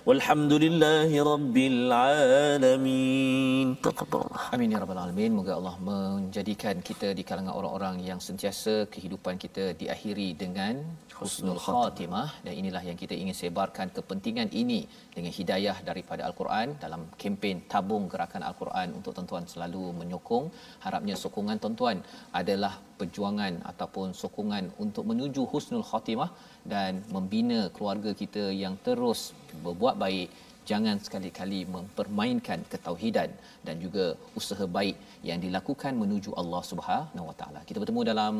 [0.09, 3.67] Walhamdulillahi rabbil alamin.
[3.85, 4.51] Taqabbalallah.
[4.55, 5.31] Amin ya rabbal alamin.
[5.37, 10.83] Moga Allah menjadikan kita di kalangan orang-orang yang sentiasa kehidupan kita diakhiri dengan
[11.19, 14.81] husnul khatimah dan inilah yang kita ingin sebarkan kepentingan ini
[15.15, 20.45] dengan hidayah daripada al-Quran dalam kempen tabung gerakan al-Quran untuk tuan-tuan selalu menyokong
[20.83, 22.03] harapnya sokongan tuan-tuan
[22.41, 26.29] adalah perjuangan ataupun sokongan untuk menuju husnul khatimah
[26.73, 29.21] dan membina keluarga kita yang terus
[29.63, 30.29] berbuat baik
[30.69, 33.29] jangan sekali-kali mempermainkan ketauhidan
[33.67, 34.05] dan juga
[34.39, 34.95] usaha baik
[35.29, 37.59] yang dilakukan menuju Allah Subhanahu Wa Taala.
[37.67, 38.33] Kita bertemu dalam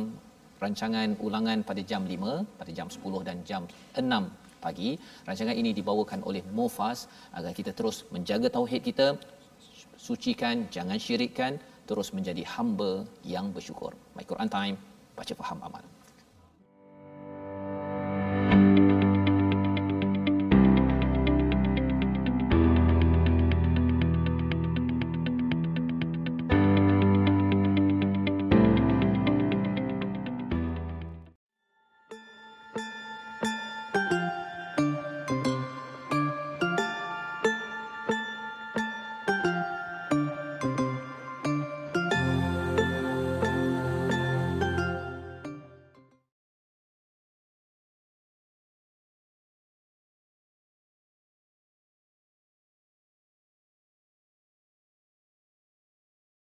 [0.63, 3.61] rancangan ulangan pada jam 5, pada jam 10 dan jam
[3.99, 4.07] 6
[4.63, 4.95] pagi.
[5.27, 9.07] Rancangan ini dibawakan oleh Mufas agar kita terus menjaga tauhid kita,
[9.99, 13.91] sucikan, jangan syirikkan, terus menjadi hamba yang bersyukur.
[14.15, 14.75] My Quran Time,
[15.13, 15.83] baca faham amal.